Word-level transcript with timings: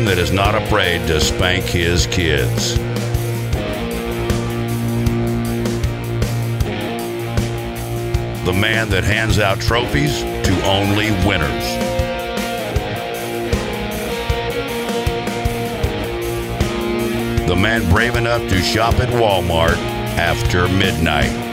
man 0.00 0.16
that 0.16 0.18
is 0.18 0.32
not 0.32 0.54
afraid 0.54 1.06
to 1.06 1.20
spank 1.20 1.64
his 1.64 2.06
kids. 2.06 2.76
The 8.44 8.52
man 8.52 8.88
that 8.90 9.04
hands 9.04 9.38
out 9.38 9.60
trophies 9.60 10.20
to 10.20 10.64
only 10.64 11.10
winners. 11.26 11.66
The 17.46 17.56
man 17.56 17.88
brave 17.90 18.16
enough 18.16 18.48
to 18.48 18.62
shop 18.62 18.94
at 19.00 19.08
Walmart 19.10 19.76
after 20.16 20.68
midnight. 20.68 21.49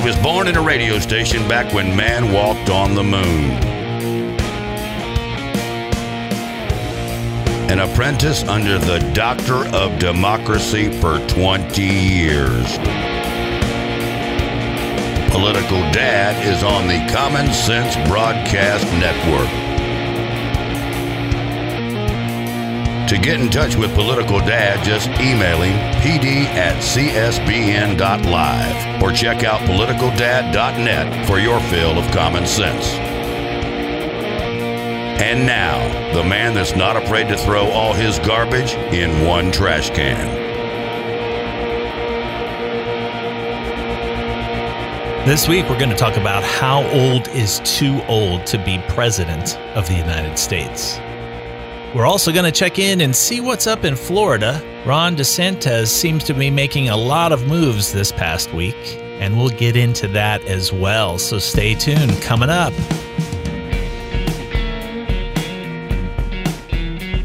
He 0.00 0.06
was 0.06 0.16
born 0.20 0.48
in 0.48 0.56
a 0.56 0.62
radio 0.62 0.98
station 0.98 1.46
back 1.46 1.74
when 1.74 1.94
man 1.94 2.32
walked 2.32 2.70
on 2.70 2.94
the 2.94 3.02
moon. 3.02 3.50
An 7.68 7.80
apprentice 7.80 8.42
under 8.44 8.78
the 8.78 9.00
Doctor 9.12 9.66
of 9.76 9.98
Democracy 9.98 10.90
for 11.02 11.18
20 11.28 11.82
years. 11.82 12.78
Political 15.30 15.80
Dad 15.92 16.46
is 16.46 16.62
on 16.62 16.86
the 16.88 17.06
Common 17.12 17.52
Sense 17.52 17.94
Broadcast 18.08 18.86
Network. 18.94 19.69
To 23.10 23.18
get 23.18 23.40
in 23.40 23.50
touch 23.50 23.74
with 23.74 23.92
Political 23.96 24.38
Dad, 24.38 24.84
just 24.84 25.08
email 25.20 25.62
him 25.62 25.76
pd 26.00 26.44
at 26.54 26.76
csbn.live 26.80 27.42
or 29.02 29.10
check 29.10 29.42
out 29.42 29.58
politicaldad.net 29.62 31.26
for 31.26 31.40
your 31.40 31.58
fill 31.62 31.98
of 31.98 32.08
common 32.12 32.46
sense. 32.46 32.86
And 35.20 35.44
now, 35.44 36.14
the 36.14 36.22
man 36.22 36.54
that's 36.54 36.76
not 36.76 36.96
afraid 36.96 37.26
to 37.30 37.36
throw 37.36 37.68
all 37.70 37.94
his 37.94 38.20
garbage 38.20 38.74
in 38.94 39.26
one 39.26 39.50
trash 39.50 39.90
can. 39.90 40.38
This 45.26 45.48
week, 45.48 45.68
we're 45.68 45.80
going 45.80 45.90
to 45.90 45.96
talk 45.96 46.16
about 46.16 46.44
how 46.44 46.88
old 46.90 47.26
is 47.30 47.60
too 47.64 48.00
old 48.04 48.46
to 48.46 48.64
be 48.64 48.78
president 48.86 49.58
of 49.74 49.88
the 49.88 49.96
United 49.96 50.38
States. 50.38 51.00
We're 51.94 52.06
also 52.06 52.32
going 52.32 52.44
to 52.44 52.52
check 52.52 52.78
in 52.78 53.00
and 53.00 53.14
see 53.14 53.40
what's 53.40 53.66
up 53.66 53.84
in 53.84 53.96
Florida. 53.96 54.62
Ron 54.86 55.16
DeSantis 55.16 55.88
seems 55.88 56.22
to 56.24 56.34
be 56.34 56.48
making 56.48 56.88
a 56.88 56.96
lot 56.96 57.32
of 57.32 57.48
moves 57.48 57.92
this 57.92 58.12
past 58.12 58.54
week, 58.54 58.76
and 59.18 59.36
we'll 59.36 59.48
get 59.50 59.74
into 59.74 60.06
that 60.08 60.40
as 60.42 60.72
well. 60.72 61.18
So 61.18 61.40
stay 61.40 61.74
tuned. 61.74 62.22
Coming 62.22 62.48
up. 62.48 62.72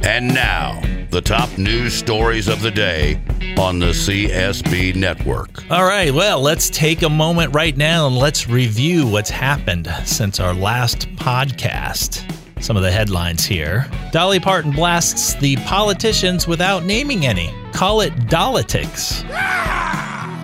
And 0.04 0.34
now, 0.34 0.82
the 1.12 1.22
top 1.22 1.60
news 1.60 1.94
stories 1.94 2.48
of 2.48 2.62
the 2.62 2.72
day 2.72 3.22
on 3.60 3.78
the 3.78 3.92
CSB 3.92 4.96
network. 4.96 5.70
All 5.70 5.86
right, 5.86 6.12
well, 6.12 6.42
let's 6.42 6.72
take 6.72 7.04
a 7.04 7.10
moment 7.10 7.54
right 7.54 7.78
now 7.78 8.08
and 8.08 8.18
let's 8.18 8.50
review 8.50 9.06
what's 9.06 9.30
happened 9.30 9.88
since 10.06 10.40
our 10.40 10.56
last 10.56 11.08
podcast. 11.18 12.45
Some 12.66 12.78
of 12.78 12.82
the 12.82 12.92
headlines 12.92 13.46
here. 13.46 13.88
Dolly 14.12 14.40
Parton 14.40 14.72
blasts 14.72 15.36
the 15.36 15.56
politicians 15.58 16.48
without 16.48 16.84
naming 16.84 17.28
any. 17.28 17.54
Call 17.74 18.02
it 18.02 18.12
Dolitics. 18.22 19.22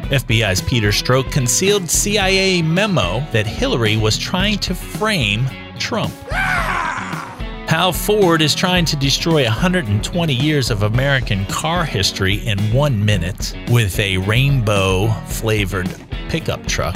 FBI's 0.09 0.61
Peter 0.61 0.89
Strzok 0.89 1.31
concealed 1.31 1.89
CIA 1.89 2.61
memo 2.61 3.25
that 3.31 3.47
Hillary 3.47 3.97
was 3.97 4.19
trying 4.19 4.59
to 4.59 4.75
frame 4.75 5.47
Trump. 5.79 6.13
How 6.29 7.91
Ford 7.91 8.43
is 8.43 8.53
trying 8.53 8.85
to 8.85 8.95
destroy 8.95 9.43
120 9.45 10.31
years 10.31 10.69
of 10.69 10.83
American 10.83 11.43
car 11.47 11.83
history 11.83 12.35
in 12.35 12.59
one 12.71 13.03
minute 13.03 13.55
with 13.71 13.99
a 13.99 14.17
rainbow 14.19 15.07
flavored 15.25 15.89
pickup 16.29 16.67
truck. 16.67 16.95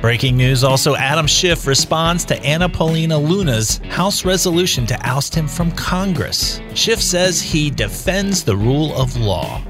Breaking 0.00 0.36
news 0.36 0.62
also 0.62 0.94
Adam 0.94 1.26
Schiff 1.26 1.66
responds 1.66 2.24
to 2.26 2.40
Anna 2.44 2.68
Paulina 2.68 3.18
Luna's 3.18 3.78
House 3.88 4.24
resolution 4.24 4.86
to 4.86 4.98
oust 5.04 5.34
him 5.34 5.48
from 5.48 5.72
Congress. 5.72 6.60
Schiff 6.74 7.02
says 7.02 7.42
he 7.42 7.68
defends 7.68 8.44
the 8.44 8.56
rule 8.56 8.94
of 8.94 9.16
law. 9.16 9.60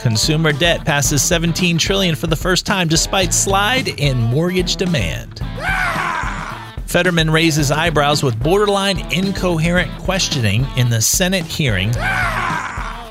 Consumer 0.00 0.52
debt 0.52 0.86
passes 0.86 1.22
17 1.22 1.76
trillion 1.76 2.14
for 2.14 2.28
the 2.28 2.36
first 2.36 2.64
time 2.64 2.88
despite 2.88 3.34
slide 3.34 3.88
in 3.88 4.16
mortgage 4.16 4.76
demand. 4.76 5.42
Fetterman 6.86 7.30
raises 7.30 7.70
eyebrows 7.70 8.22
with 8.22 8.42
borderline 8.42 9.00
incoherent 9.12 9.90
questioning 9.98 10.66
in 10.78 10.88
the 10.88 11.02
Senate 11.02 11.44
hearing. 11.44 11.92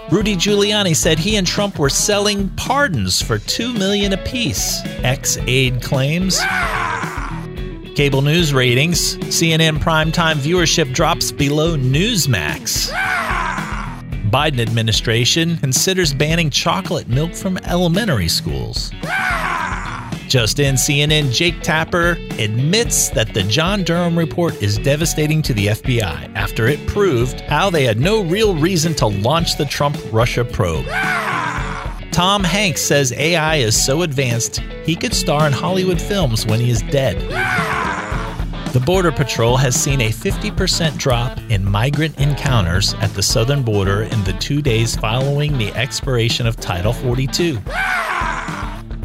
Rudy 0.10 0.38
Giuliani 0.38 0.96
said 0.96 1.20
he 1.20 1.36
and 1.36 1.46
Trump 1.46 1.78
were 1.78 1.90
selling 1.90 2.48
pardons 2.52 3.22
for 3.22 3.40
2 3.40 3.74
million 3.74 4.14
apiece. 4.14 4.80
Ex-aide 5.04 5.82
claims. 5.82 6.40
Cable 7.94 8.22
news 8.22 8.54
ratings. 8.54 9.18
CNN 9.18 9.80
primetime 9.80 10.36
viewership 10.36 10.94
drops 10.94 11.34
below 11.34 11.76
Newsmax. 11.76 12.90
Biden 14.32 14.60
administration 14.60 15.58
considers 15.58 16.14
banning 16.14 16.50
chocolate 16.50 17.10
milk 17.10 17.36
from 17.36 17.58
elementary 17.66 18.30
schools. 18.30 18.92
Just 20.28 20.60
in, 20.60 20.76
CNN 20.76 21.32
Jake 21.32 21.62
Tapper 21.62 22.18
admits 22.38 23.10
that 23.10 23.34
the 23.34 23.44
John 23.44 23.84
Durham 23.84 24.18
report 24.18 24.62
is 24.62 24.78
devastating 24.78 25.42
to 25.44 25.54
the 25.54 25.68
FBI 25.68 26.36
after 26.36 26.68
it 26.68 26.86
proved 26.86 27.40
how 27.42 27.70
they 27.70 27.86
had 27.86 28.00
no 28.00 28.24
real 28.24 28.54
reason 28.54 28.94
to 28.96 29.08
launch 29.08 29.58
the 29.58 29.66
Trump 29.66 29.98
Russia 30.12 30.44
probe. 30.44 30.86
Tom 32.12 32.44
Hanks 32.44 32.82
says 32.82 33.14
AI 33.14 33.58
is 33.58 33.82
so 33.82 34.02
advanced 34.02 34.58
he 34.84 34.96
could 34.96 35.14
star 35.14 35.48
in 35.48 35.54
Hollywood 35.54 36.02
films 36.02 36.46
when 36.46 36.60
he 36.60 36.72
is 36.72 36.82
dead. 36.84 37.18
The 38.74 38.82
Border 38.82 39.14
Patrol 39.14 39.56
has 39.56 39.82
seen 39.82 40.02
a 40.02 40.10
50% 40.10 40.98
drop 40.98 41.40
in 41.50 41.64
migrant 41.64 42.20
encounters 42.20 42.96
at 42.96 43.12
the 43.12 43.24
southern 43.24 43.64
border 43.64 44.04
in 44.04 44.24
the 44.26 44.34
two 44.34 44.62
days 44.62 44.94
following 44.96 45.58
the 45.58 45.74
expiration 45.74 46.46
of 46.46 46.58
Title 46.58 46.92
42. 46.92 47.60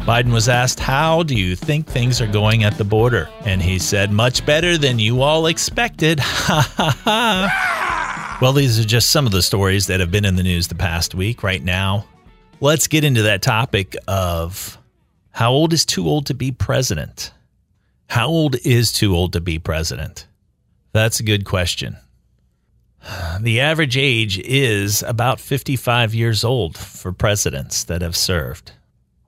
Biden 0.05 0.33
was 0.33 0.49
asked, 0.49 0.81
How 0.81 1.23
do 1.23 1.33
you 1.33 1.55
think 1.55 1.87
things 1.87 2.19
are 2.19 2.27
going 2.27 2.65
at 2.65 2.77
the 2.77 2.83
border? 2.83 3.29
And 3.45 3.61
he 3.61 3.79
said, 3.79 4.11
Much 4.11 4.45
better 4.45 4.77
than 4.77 4.99
you 4.99 5.21
all 5.21 5.45
expected. 5.45 6.19
Ha 6.43 6.73
ha 6.75 6.99
ha. 7.05 8.37
Well, 8.41 8.51
these 8.51 8.77
are 8.77 8.83
just 8.83 9.11
some 9.11 9.25
of 9.25 9.31
the 9.31 9.41
stories 9.41 9.87
that 9.87 10.01
have 10.01 10.11
been 10.11 10.25
in 10.25 10.35
the 10.35 10.43
news 10.43 10.67
the 10.67 10.75
past 10.75 11.15
week. 11.15 11.41
Right 11.41 11.63
now, 11.63 12.05
let's 12.59 12.87
get 12.87 13.05
into 13.05 13.21
that 13.21 13.41
topic 13.41 13.95
of 14.05 14.77
how 15.31 15.53
old 15.53 15.71
is 15.71 15.85
too 15.85 16.05
old 16.05 16.25
to 16.25 16.33
be 16.33 16.51
president? 16.51 17.31
How 18.07 18.27
old 18.27 18.57
is 18.65 18.91
too 18.91 19.15
old 19.15 19.31
to 19.33 19.41
be 19.41 19.57
president? 19.57 20.27
That's 20.91 21.21
a 21.21 21.23
good 21.23 21.45
question. 21.45 21.95
The 23.39 23.61
average 23.61 23.95
age 23.95 24.37
is 24.39 25.01
about 25.03 25.39
55 25.39 26.13
years 26.13 26.43
old 26.43 26.77
for 26.77 27.13
presidents 27.13 27.85
that 27.85 28.01
have 28.01 28.17
served. 28.17 28.73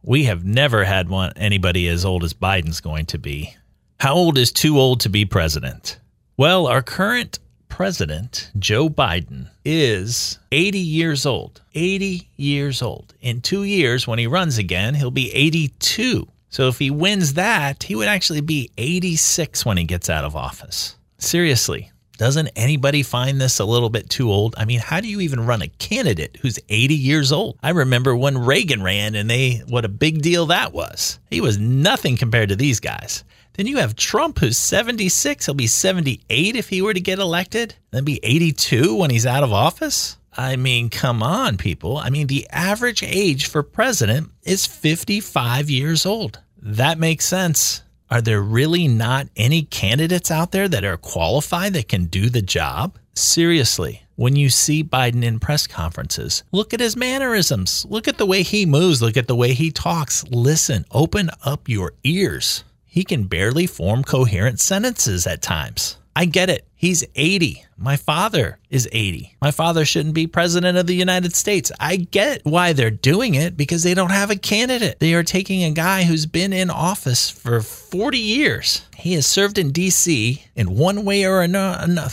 We 0.08 0.26
have 0.26 0.46
never 0.46 0.84
had 0.84 1.10
one 1.10 1.34
anybody 1.36 1.88
as 1.88 2.06
old 2.06 2.24
as 2.24 2.36
Biden's 2.36 2.80
going 2.80 3.08
to 3.08 3.18
be. 3.18 3.56
How 4.00 4.14
old 4.14 4.38
is 4.38 4.52
too 4.52 4.80
old 4.80 5.00
to 5.00 5.10
be 5.10 5.26
president? 5.26 6.00
Well, 6.38 6.68
our 6.68 6.84
current 6.84 7.40
president, 7.70 8.52
Joe 8.60 8.88
Biden, 8.88 9.50
is 9.64 10.38
80 10.52 10.78
years 10.78 11.26
old. 11.26 11.62
80 11.74 12.30
years 12.36 12.84
old. 12.84 13.16
In 13.20 13.42
2 13.42 13.64
years 13.64 14.08
when 14.08 14.20
he 14.20 14.28
runs 14.28 14.60
again, 14.60 14.94
he'll 14.94 15.10
be 15.10 15.34
82. 15.34 16.28
So 16.50 16.68
if 16.68 16.78
he 16.78 16.92
wins 16.92 17.34
that, 17.34 17.82
he 17.82 17.96
would 17.96 18.08
actually 18.08 18.42
be 18.42 18.70
86 18.78 19.66
when 19.66 19.78
he 19.78 19.86
gets 19.86 20.08
out 20.08 20.24
of 20.24 20.36
office. 20.36 20.98
Seriously, 21.18 21.92
doesn't 22.18 22.50
anybody 22.56 23.04
find 23.04 23.40
this 23.40 23.60
a 23.60 23.66
little 23.66 23.90
bit 23.90 24.10
too 24.10 24.32
old? 24.32 24.56
I 24.58 24.66
mean, 24.66 24.80
how 24.80 25.00
do 25.00 25.08
you 25.08 25.22
even 25.22 25.46
run 25.46 25.62
a 25.62 25.68
candidate 25.68 26.38
who's 26.42 26.60
80 26.70 26.96
years 26.96 27.32
old? 27.32 27.58
I 27.62 27.72
remember 27.72 28.16
when 28.16 28.38
Reagan 28.38 28.84
ran 28.84 29.16
and 29.16 29.30
they, 29.30 29.64
what 29.68 29.86
a 29.86 29.90
big 29.90 30.22
deal 30.22 30.46
that 30.48 30.74
was. 30.74 31.20
He 31.30 31.42
was 31.42 31.58
nothing 31.58 32.18
compared 32.18 32.50
to 32.50 32.56
these 32.56 32.80
guys. 32.80 33.24
Then 33.54 33.68
you 33.68 33.78
have 33.78 33.96
Trump, 33.96 34.40
who's 34.40 34.58
76. 34.58 35.46
He'll 35.46 35.56
be 35.56 35.68
78 35.68 36.56
if 36.56 36.70
he 36.70 36.82
were 36.82 36.94
to 36.94 37.00
get 37.00 37.20
elected, 37.20 37.76
then 37.92 38.04
be 38.04 38.20
82 38.22 38.96
when 38.96 39.10
he's 39.10 39.26
out 39.26 39.44
of 39.44 39.54
office. 39.54 40.18
I 40.38 40.58
mean, 40.58 40.90
come 40.90 41.24
on, 41.24 41.58
people. 41.58 41.98
I 41.98 42.10
mean, 42.10 42.28
the 42.28 42.48
average 42.50 43.02
age 43.02 43.48
for 43.48 43.64
president 43.64 44.32
is 44.44 44.66
55 44.66 45.70
years 45.70 46.06
old. 46.06 46.42
That 46.62 47.00
makes 47.00 47.26
sense. 47.26 47.84
Are 48.12 48.22
there 48.22 48.42
really 48.42 48.88
not 48.88 49.28
any 49.36 49.64
candidates 49.64 50.30
out 50.30 50.52
there 50.52 50.68
that 50.68 50.86
are 50.86 50.98
qualified 50.98 51.74
that 51.74 51.90
can 51.90 52.06
do 52.06 52.30
the 52.30 52.42
job? 52.42 53.00
Seriously, 53.16 54.04
when 54.16 54.36
you 54.36 54.50
see 54.50 54.84
Biden 54.84 55.24
in 55.24 55.40
press 55.40 55.66
conferences, 55.66 56.44
look 56.52 56.72
at 56.72 56.80
his 56.80 56.96
mannerisms. 56.96 57.84
Look 57.90 58.08
at 58.08 58.20
the 58.20 58.26
way 58.26 58.44
he 58.44 58.68
moves. 58.68 59.02
Look 59.02 59.18
at 59.18 59.28
the 59.28 59.36
way 59.36 59.54
he 59.54 59.72
talks. 59.72 60.24
Listen, 60.30 60.86
open 60.92 61.32
up 61.44 61.68
your 61.68 61.94
ears. 62.04 62.64
He 62.86 63.04
can 63.04 63.24
barely 63.24 63.66
form 63.66 64.04
coherent 64.04 64.60
sentences 64.60 65.26
at 65.26 65.42
times. 65.42 65.98
I 66.16 66.26
get 66.26 66.50
it. 66.50 66.66
He's 66.76 67.04
80. 67.16 67.66
My 67.78 67.98
father 67.98 68.58
is 68.70 68.88
80. 68.92 69.36
My 69.42 69.52
father 69.52 69.84
shouldn't 69.84 70.16
be 70.16 70.28
president 70.28 70.78
of 70.78 70.88
the 70.88 70.96
United 70.96 71.36
States. 71.36 71.72
I 71.80 71.98
get 71.98 72.46
why 72.46 72.72
they're 72.72 72.90
doing 72.90 73.36
it 73.36 73.58
because 73.58 73.84
they 73.84 73.94
don't 73.94 74.12
have 74.12 74.30
a 74.30 74.38
candidate. 74.38 75.00
They 75.00 75.14
are 75.14 75.24
taking 75.24 75.64
a 75.64 75.72
guy 75.72 76.04
who's 76.04 76.26
been 76.26 76.54
in 76.54 76.70
office 76.70 77.30
for 77.30 77.60
40 77.62 78.18
years. 78.18 78.86
He 78.96 79.14
has 79.14 79.28
served 79.28 79.58
in 79.58 79.72
D.C. 79.72 80.44
in 80.56 80.78
one 80.78 81.04
way 81.04 81.26
or 81.26 81.42
another. 81.42 82.10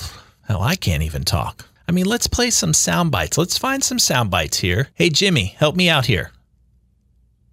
Hell, 0.48 0.62
I 0.62 0.74
can't 0.74 1.04
even 1.04 1.22
talk. 1.22 1.68
I 1.86 1.92
mean, 1.92 2.06
let's 2.06 2.26
play 2.26 2.50
some 2.50 2.74
sound 2.74 3.12
bites. 3.12 3.38
Let's 3.38 3.58
find 3.58 3.84
some 3.84 3.98
sound 3.98 4.30
bites 4.30 4.58
here. 4.58 4.88
Hey, 4.94 5.10
Jimmy, 5.10 5.54
help 5.58 5.76
me 5.76 5.88
out 5.88 6.06
here. 6.06 6.32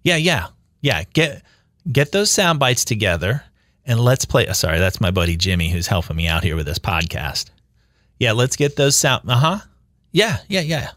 Yeah, 0.02 0.16
yeah, 0.16 0.48
yeah. 0.80 1.04
Get 1.12 1.42
get 1.90 2.12
those 2.12 2.30
sound 2.30 2.58
bites 2.58 2.84
together 2.84 3.44
and 3.90 3.98
let's 3.98 4.24
play. 4.24 4.46
Oh, 4.46 4.52
sorry, 4.52 4.78
that's 4.78 5.00
my 5.00 5.10
buddy 5.10 5.36
Jimmy 5.36 5.68
who's 5.68 5.88
helping 5.88 6.16
me 6.16 6.28
out 6.28 6.44
here 6.44 6.54
with 6.54 6.66
this 6.66 6.78
podcast. 6.78 7.50
Yeah, 8.20 8.32
let's 8.32 8.54
get 8.54 8.76
those 8.76 8.94
sound. 8.94 9.28
Uh 9.28 9.36
huh. 9.36 9.58
Yeah, 10.12 10.38
yeah, 10.48 10.60
yeah. 10.60 10.90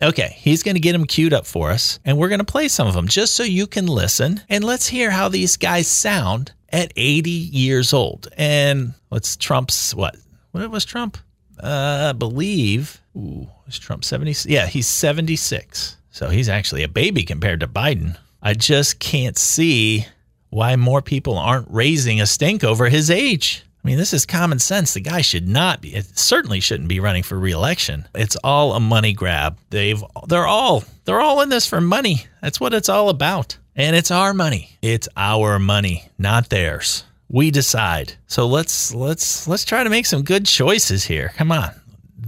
Okay, 0.00 0.36
he's 0.38 0.62
going 0.62 0.76
to 0.76 0.80
get 0.80 0.92
them 0.92 1.06
queued 1.06 1.32
up 1.32 1.44
for 1.44 1.70
us, 1.72 1.98
and 2.04 2.16
we're 2.16 2.28
going 2.28 2.38
to 2.38 2.44
play 2.44 2.68
some 2.68 2.86
of 2.86 2.94
them 2.94 3.08
just 3.08 3.34
so 3.34 3.42
you 3.42 3.66
can 3.66 3.86
listen. 3.86 4.42
And 4.48 4.62
let's 4.62 4.86
hear 4.86 5.10
how 5.10 5.28
these 5.28 5.56
guys 5.56 5.88
sound 5.88 6.52
at 6.68 6.92
80 6.94 7.30
years 7.30 7.92
old. 7.92 8.28
And 8.36 8.94
what's 9.08 9.36
Trump's 9.36 9.92
what? 9.92 10.16
What 10.52 10.70
was 10.70 10.84
Trump? 10.84 11.18
Uh, 11.60 12.10
I 12.10 12.12
believe. 12.12 13.00
Ooh, 13.16 13.48
was 13.64 13.78
Trump 13.78 14.04
70? 14.04 14.48
Yeah, 14.52 14.66
he's 14.66 14.86
76. 14.86 15.96
So 16.10 16.28
he's 16.28 16.48
actually 16.48 16.84
a 16.84 16.88
baby 16.88 17.24
compared 17.24 17.60
to 17.60 17.66
Biden. 17.66 18.16
I 18.40 18.54
just 18.54 19.00
can't 19.00 19.36
see 19.36 20.06
why 20.56 20.74
more 20.74 21.02
people 21.02 21.36
aren't 21.36 21.68
raising 21.70 22.18
a 22.18 22.24
stink 22.24 22.64
over 22.64 22.88
his 22.88 23.10
age. 23.10 23.62
I 23.84 23.86
mean, 23.86 23.98
this 23.98 24.14
is 24.14 24.24
common 24.24 24.58
sense. 24.58 24.94
The 24.94 25.00
guy 25.02 25.20
should 25.20 25.46
not 25.46 25.82
be, 25.82 25.94
it 25.94 26.18
certainly 26.18 26.60
shouldn't 26.60 26.88
be 26.88 26.98
running 26.98 27.22
for 27.22 27.38
reelection. 27.38 28.08
It's 28.14 28.36
all 28.36 28.72
a 28.72 28.80
money 28.80 29.12
grab. 29.12 29.58
They've, 29.68 30.02
they're 30.26 30.46
all, 30.46 30.82
they're 31.04 31.20
all 31.20 31.42
in 31.42 31.50
this 31.50 31.66
for 31.66 31.82
money. 31.82 32.24
That's 32.40 32.58
what 32.58 32.72
it's 32.72 32.88
all 32.88 33.10
about. 33.10 33.58
And 33.76 33.94
it's 33.94 34.10
our 34.10 34.32
money. 34.32 34.70
It's 34.80 35.10
our 35.14 35.58
money, 35.58 36.08
not 36.16 36.48
theirs. 36.48 37.04
We 37.28 37.50
decide. 37.50 38.14
So 38.26 38.46
let's, 38.46 38.94
let's, 38.94 39.46
let's 39.46 39.66
try 39.66 39.84
to 39.84 39.90
make 39.90 40.06
some 40.06 40.22
good 40.22 40.46
choices 40.46 41.04
here. 41.04 41.34
Come 41.36 41.52
on 41.52 41.70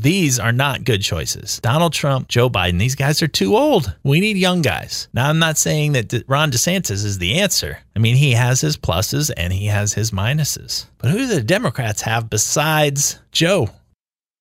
these 0.00 0.38
are 0.38 0.52
not 0.52 0.84
good 0.84 1.02
choices. 1.02 1.58
Donald 1.60 1.92
Trump, 1.92 2.28
Joe 2.28 2.48
Biden, 2.48 2.78
these 2.78 2.94
guys 2.94 3.20
are 3.20 3.28
too 3.28 3.56
old. 3.56 3.96
We 4.04 4.20
need 4.20 4.36
young 4.36 4.62
guys. 4.62 5.08
Now, 5.12 5.28
I'm 5.28 5.40
not 5.40 5.58
saying 5.58 5.92
that 5.92 6.22
Ron 6.28 6.52
DeSantis 6.52 7.04
is 7.04 7.18
the 7.18 7.40
answer. 7.40 7.78
I 7.96 7.98
mean, 7.98 8.14
he 8.14 8.32
has 8.32 8.60
his 8.60 8.76
pluses 8.76 9.32
and 9.36 9.52
he 9.52 9.66
has 9.66 9.94
his 9.94 10.12
minuses. 10.12 10.86
But 10.98 11.10
who 11.10 11.18
do 11.18 11.26
the 11.26 11.42
Democrats 11.42 12.02
have 12.02 12.30
besides 12.30 13.18
Joe? 13.32 13.70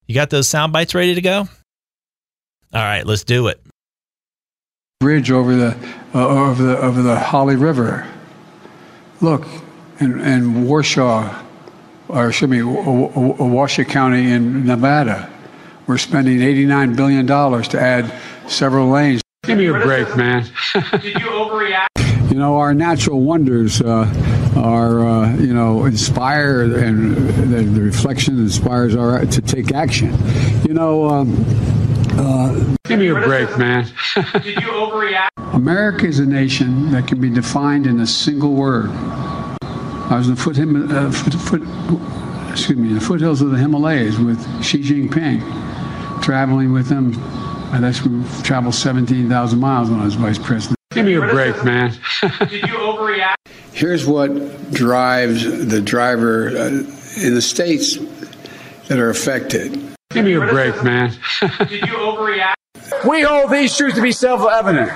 You 0.06 0.14
got 0.14 0.30
those 0.30 0.48
sound 0.48 0.74
bites 0.74 0.94
ready 0.94 1.16
to 1.16 1.22
go? 1.22 1.40
All 1.40 2.84
right, 2.84 3.06
let's 3.06 3.24
do 3.24 3.48
it. 3.48 3.60
Bridge 5.00 5.32
over 5.32 5.56
the 5.56 5.78
uh, 6.14 6.28
over 6.28 6.64
the 6.64 6.78
over 6.80 7.02
the 7.02 7.20
Holly 7.20 7.56
River. 7.56 8.08
Look, 9.22 9.48
in, 10.00 10.20
in 10.20 10.66
Warsaw, 10.66 11.44
or 12.10 12.30
excuse 12.30 12.50
me, 12.50 12.62
Washoe 12.62 13.84
County 13.84 14.32
in 14.32 14.66
Nevada. 14.66 15.32
We're 15.88 15.98
spending 15.98 16.40
$89 16.40 16.98
billion 16.98 17.26
to 17.26 17.80
add 17.80 18.14
several 18.50 18.90
lanes. 18.90 19.22
Give 19.44 19.58
me 19.58 19.68
a 19.68 19.74
break, 19.74 20.18
man. 20.18 20.44
Did 20.74 21.06
you 21.06 21.28
overreact? 21.28 21.88
You 22.28 22.44
know, 22.44 22.58
our 22.58 22.74
natural 22.74 23.22
wonders 23.22 23.82
uh, 23.82 24.06
are, 24.58 25.08
uh, 25.08 25.36
you 25.38 25.54
know, 25.54 25.86
inspire, 25.86 26.62
and 26.62 27.16
the, 27.16 27.64
the, 27.64 27.82
reflection 27.82 28.38
inspires 28.38 28.96
our 28.98 29.26
to 29.26 29.42
take 29.42 29.74
action. 29.74 30.14
You 30.68 30.74
know, 30.74 31.10
um, 31.10 31.46
uh, 32.12 32.76
give 32.84 33.00
me 33.00 33.08
a 33.08 33.16
break, 33.16 33.58
man. 33.58 33.86
Did 34.44 34.46
you 34.46 34.68
overreact? 34.68 35.30
America 35.54 36.06
is 36.06 36.20
a 36.20 36.26
nation 36.26 36.92
that 36.92 37.08
can 37.08 37.22
be 37.22 37.30
defined 37.30 37.88
in 37.88 38.02
a 38.02 38.08
single 38.08 38.54
word. 38.54 38.90
I 38.92 40.18
was 40.18 40.28
in 40.28 40.36
the 40.36 40.42
foot, 40.42 40.60
uh, 40.60 41.12
foot, 41.12 41.34
foot, 41.34 42.52
excuse 42.52 42.78
me, 42.78 42.90
in 42.90 42.96
the 42.96 43.02
foothills 43.02 43.42
of 43.42 43.52
the 43.52 43.58
Himalayas 43.58 44.20
with 44.20 44.64
Xi 44.64 44.84
Jinping 44.84 45.67
traveling 46.28 46.74
with 46.74 46.90
him. 46.90 47.18
I 47.72 47.80
actually 47.88 48.22
traveled 48.44 48.76
17,000 48.76 49.58
miles 49.58 49.90
when 49.90 50.02
I 50.02 50.04
was 50.04 50.16
vice 50.16 50.38
president. 50.38 50.76
Give 50.92 51.06
me 51.06 51.14
a 51.14 51.22
break, 51.22 51.64
man. 51.64 51.92
Did 52.22 52.64
you 52.64 52.76
overreact? 52.80 53.36
Here's 53.72 54.06
what 54.06 54.74
drives 54.74 55.46
the 55.70 55.80
driver 55.80 56.50
uh, 56.50 56.68
in 57.24 57.34
the 57.34 57.42
states 57.42 57.96
that 58.90 59.00
are 59.00 59.10
affected. 59.10 59.96
Give 60.10 60.26
me 60.26 60.34
a 60.34 60.42
break, 60.42 60.84
man. 60.84 61.12
Did 61.40 61.88
you 61.88 61.96
overreact? 61.96 62.56
We 63.08 63.22
hold 63.22 63.52
these 63.52 63.76
truths 63.76 63.96
to 63.96 64.02
be 64.02 64.12
self-evident. 64.12 64.92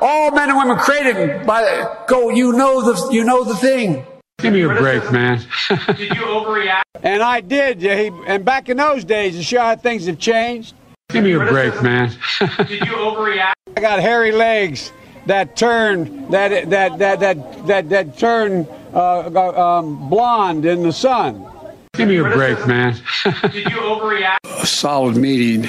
All 0.00 0.30
men 0.30 0.50
and 0.50 0.58
women 0.58 0.76
created 0.78 1.46
by 1.46 2.04
go. 2.08 2.30
You 2.30 2.52
know 2.52 2.80
the 2.80 3.12
you 3.12 3.24
know 3.24 3.44
the 3.44 3.56
thing. 3.56 4.06
Give 4.42 4.52
me 4.52 4.62
a 4.62 4.68
break, 4.68 5.10
man. 5.12 5.38
did 5.68 5.98
you 6.00 6.22
overreact? 6.22 6.82
And 7.02 7.22
I 7.22 7.40
did. 7.40 7.82
And 7.82 8.44
back 8.44 8.68
in 8.68 8.76
those 8.76 9.04
days, 9.04 9.34
to 9.36 9.42
show 9.42 9.60
how 9.60 9.76
things 9.76 10.04
have 10.04 10.18
changed. 10.18 10.74
Give 11.08 11.24
me 11.24 11.32
a 11.32 11.38
break, 11.38 11.82
man. 11.82 12.10
did 12.38 12.70
you 12.70 12.92
overreact? 12.92 13.52
I 13.76 13.80
got 13.80 14.00
hairy 14.00 14.32
legs 14.32 14.92
that 15.26 15.56
turn 15.56 16.30
that 16.30 16.68
that 16.68 16.98
that 16.98 17.20
that 17.20 17.66
that 17.66 17.88
that 17.88 18.18
turn 18.18 18.66
uh, 18.92 19.78
um, 19.78 20.10
blonde 20.10 20.66
in 20.66 20.82
the 20.82 20.92
sun. 20.92 21.46
Give 21.94 22.08
me 22.08 22.18
a 22.18 22.24
break, 22.24 22.66
man. 22.66 22.94
did 23.24 23.54
you 23.54 23.80
overreact? 23.80 24.38
A 24.62 24.66
solid 24.66 25.16
meeting 25.16 25.62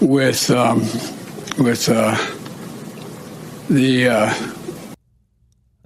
with 0.00 0.50
um, 0.50 0.80
with 1.58 1.88
uh, 1.88 2.16
the. 3.68 4.08
Uh... 4.08 4.34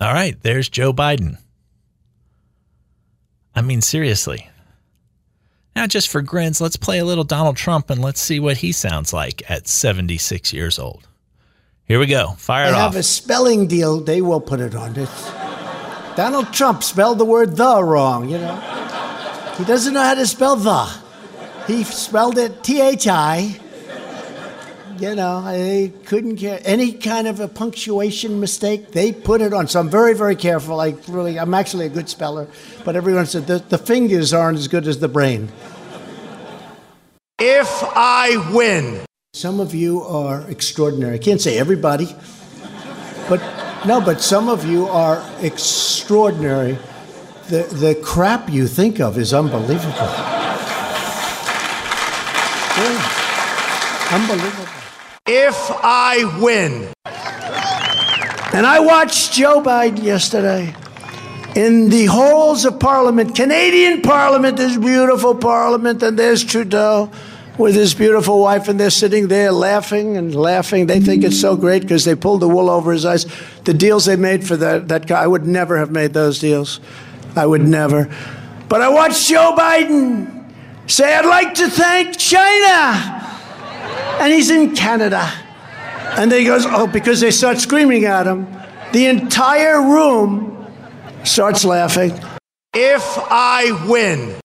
All 0.00 0.12
right, 0.12 0.40
there's 0.42 0.68
Joe 0.68 0.92
Biden. 0.92 1.38
I 3.54 3.62
mean, 3.62 3.80
seriously. 3.80 4.48
Now, 5.76 5.86
just 5.86 6.08
for 6.08 6.22
grins, 6.22 6.60
let's 6.60 6.76
play 6.76 6.98
a 6.98 7.04
little 7.04 7.24
Donald 7.24 7.56
Trump 7.56 7.90
and 7.90 8.00
let's 8.00 8.20
see 8.20 8.38
what 8.38 8.58
he 8.58 8.72
sounds 8.72 9.12
like 9.12 9.48
at 9.50 9.66
76 9.66 10.52
years 10.52 10.78
old. 10.78 11.08
Here 11.86 11.98
we 11.98 12.06
go. 12.06 12.30
Fire 12.38 12.66
I 12.66 12.68
it 12.68 12.74
off. 12.74 12.92
have 12.92 12.96
a 12.96 13.02
spelling 13.02 13.66
deal. 13.66 14.00
They 14.00 14.22
will 14.22 14.40
put 14.40 14.60
it 14.60 14.74
on. 14.74 14.96
It's, 14.96 15.30
Donald 16.16 16.52
Trump 16.52 16.82
spelled 16.82 17.18
the 17.18 17.24
word 17.24 17.56
the 17.56 17.82
wrong, 17.82 18.28
you 18.28 18.38
know. 18.38 18.54
He 19.58 19.64
doesn't 19.64 19.92
know 19.94 20.02
how 20.02 20.14
to 20.14 20.26
spell 20.26 20.56
the. 20.56 20.86
He 21.66 21.82
spelled 21.84 22.38
it 22.38 22.62
T 22.62 22.80
H 22.80 23.06
I 23.08 23.60
you 24.98 25.14
know, 25.14 25.44
they 25.44 25.92
couldn't 26.06 26.36
care 26.36 26.60
any 26.64 26.92
kind 26.92 27.26
of 27.26 27.40
a 27.40 27.48
punctuation 27.48 28.40
mistake. 28.40 28.92
They 28.92 29.12
put 29.12 29.40
it 29.40 29.52
on. 29.52 29.68
So 29.68 29.80
I'm 29.80 29.90
very, 29.90 30.14
very 30.14 30.36
careful. 30.36 30.80
I 30.80 30.94
really, 31.08 31.38
I'm 31.38 31.54
actually 31.54 31.86
a 31.86 31.88
good 31.88 32.08
speller, 32.08 32.48
but 32.84 32.96
everyone 32.96 33.26
said 33.26 33.46
the, 33.46 33.58
the 33.58 33.78
fingers 33.78 34.32
aren't 34.32 34.58
as 34.58 34.68
good 34.68 34.86
as 34.86 34.98
the 34.98 35.08
brain. 35.08 35.50
If 37.38 37.68
I 37.82 38.50
win, 38.54 39.04
some 39.32 39.60
of 39.60 39.74
you 39.74 40.02
are 40.02 40.48
extraordinary. 40.48 41.14
I 41.14 41.18
can't 41.18 41.40
say 41.40 41.58
everybody, 41.58 42.14
but 43.28 43.40
no, 43.86 44.00
but 44.00 44.20
some 44.20 44.48
of 44.48 44.64
you 44.64 44.86
are 44.86 45.22
extraordinary. 45.40 46.78
The 47.48 47.64
the 47.64 47.94
crap 48.02 48.48
you 48.48 48.66
think 48.68 49.00
of 49.00 49.18
is 49.18 49.34
unbelievable. 49.34 49.92
Yeah. 52.76 53.20
Unbelievable 54.12 54.63
if 55.26 55.70
I 55.82 56.38
win. 56.38 56.92
And 58.54 58.66
I 58.66 58.80
watched 58.80 59.32
Joe 59.32 59.62
Biden 59.62 60.02
yesterday 60.02 60.74
in 61.56 61.88
the 61.88 62.06
halls 62.06 62.66
of 62.66 62.78
Parliament. 62.78 63.34
Canadian 63.34 64.02
Parliament, 64.02 64.58
this 64.58 64.76
beautiful 64.76 65.34
Parliament, 65.34 66.02
and 66.02 66.18
there's 66.18 66.44
Trudeau 66.44 67.10
with 67.56 67.74
his 67.74 67.94
beautiful 67.94 68.40
wife, 68.40 68.68
and 68.68 68.78
they're 68.78 68.90
sitting 68.90 69.28
there 69.28 69.50
laughing 69.50 70.18
and 70.18 70.34
laughing. 70.34 70.86
They 70.86 71.00
think 71.00 71.24
it's 71.24 71.40
so 71.40 71.56
great 71.56 71.82
because 71.82 72.04
they 72.04 72.14
pulled 72.14 72.40
the 72.40 72.48
wool 72.48 72.68
over 72.68 72.92
his 72.92 73.06
eyes. 73.06 73.26
The 73.64 73.72
deals 73.72 74.04
they 74.04 74.16
made 74.16 74.46
for 74.46 74.56
that, 74.56 74.88
that 74.88 75.06
guy, 75.06 75.22
I 75.22 75.26
would 75.26 75.46
never 75.46 75.78
have 75.78 75.90
made 75.90 76.12
those 76.12 76.38
deals. 76.38 76.80
I 77.34 77.46
would 77.46 77.62
never. 77.62 78.14
But 78.68 78.82
I 78.82 78.90
watched 78.90 79.26
Joe 79.26 79.54
Biden 79.56 80.52
say, 80.86 81.14
I'd 81.14 81.24
like 81.24 81.54
to 81.54 81.70
thank 81.70 82.18
China 82.18 83.33
and 84.20 84.32
he's 84.32 84.50
in 84.50 84.74
Canada. 84.74 85.30
And 86.16 86.30
then 86.30 86.40
he 86.40 86.46
goes, 86.46 86.64
Oh, 86.66 86.86
because 86.86 87.20
they 87.20 87.30
start 87.30 87.58
screaming 87.58 88.04
at 88.04 88.26
him. 88.26 88.46
The 88.92 89.06
entire 89.06 89.82
room 89.82 90.66
starts 91.24 91.64
laughing. 91.64 92.12
If 92.72 93.02
I 93.30 93.86
win. 93.88 94.36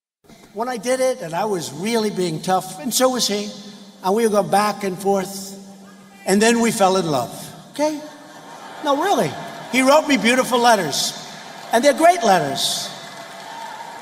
When 0.54 0.68
I 0.68 0.78
did 0.78 1.00
it, 1.00 1.22
and 1.22 1.34
I 1.34 1.46
was 1.46 1.72
really 1.72 2.10
being 2.10 2.42
tough, 2.42 2.80
and 2.80 2.94
so 2.94 3.10
was 3.10 3.28
he, 3.28 3.50
and 4.04 4.16
we 4.16 4.24
would 4.24 4.32
go 4.32 4.44
back 4.44 4.84
and 4.84 4.98
forth, 4.98 5.56
and 6.26 6.42
then 6.42 6.60
we 6.60 6.72
fell 6.72 6.98
in 6.98 7.08
love. 7.08 7.32
Okay? 7.72 8.02
No, 8.84 9.02
really. 9.02 9.32
He 9.72 9.82
wrote 9.82 10.08
me 10.08 10.18
beautiful 10.18 10.60
letters. 10.60 11.14
And 11.72 11.84
they're 11.84 11.94
great 11.94 12.24
letters. 12.24 12.90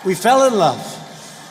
We 0.06 0.16
fell 0.16 0.48
in 0.48 0.56
love. 0.56 0.82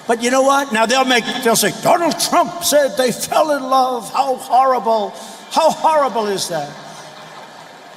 But 0.06 0.22
you 0.22 0.30
know 0.30 0.42
what? 0.42 0.72
Now 0.72 0.86
they'll 0.86 1.04
make 1.04 1.24
they'll 1.42 1.56
say 1.56 1.72
Donald 1.82 2.18
Trump 2.20 2.62
said 2.62 2.96
they 2.96 3.10
fell 3.10 3.56
in 3.56 3.62
love. 3.62 4.12
How 4.12 4.36
horrible. 4.36 5.10
How 5.50 5.70
horrible 5.70 6.26
is 6.26 6.48
that? 6.48 6.72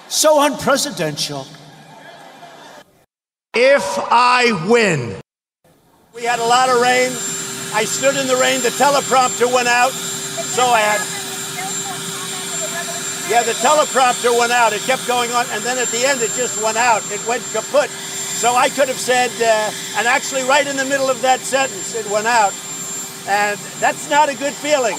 So 0.07 0.41
unprecedented. 0.41 1.45
If 3.53 3.83
I 3.97 4.65
win. 4.67 5.21
We 6.15 6.23
had 6.23 6.39
a 6.39 6.45
lot 6.45 6.69
of 6.69 6.81
rain. 6.81 7.11
I 7.73 7.85
stood 7.85 8.17
in 8.17 8.25
the 8.25 8.35
rain. 8.35 8.61
The 8.61 8.69
teleprompter 8.69 9.53
went 9.53 9.67
out. 9.67 9.91
So 9.91 10.65
I 10.65 10.81
had. 10.81 11.01
Yeah, 13.29 13.43
the 13.43 13.53
teleprompter 13.61 14.37
went 14.37 14.51
out. 14.51 14.73
It 14.73 14.81
kept 14.81 15.05
going 15.05 15.29
on. 15.31 15.45
And 15.51 15.63
then 15.63 15.77
at 15.77 15.87
the 15.89 16.03
end, 16.05 16.21
it 16.21 16.31
just 16.33 16.61
went 16.63 16.77
out. 16.77 17.03
It 17.11 17.25
went 17.27 17.43
kaput. 17.53 17.91
So 18.39 18.55
I 18.55 18.69
could 18.69 18.87
have 18.87 18.97
said, 18.97 19.31
uh, 19.41 19.99
and 19.99 20.07
actually, 20.07 20.43
right 20.43 20.65
in 20.65 20.77
the 20.77 20.85
middle 20.85 21.09
of 21.09 21.21
that 21.23 21.41
sentence, 21.41 21.93
it 21.93 22.09
went 22.09 22.25
out. 22.25 22.53
And 23.27 23.59
that's 23.81 24.09
not 24.09 24.29
a 24.29 24.33
good 24.33 24.53
feeling 24.53 24.95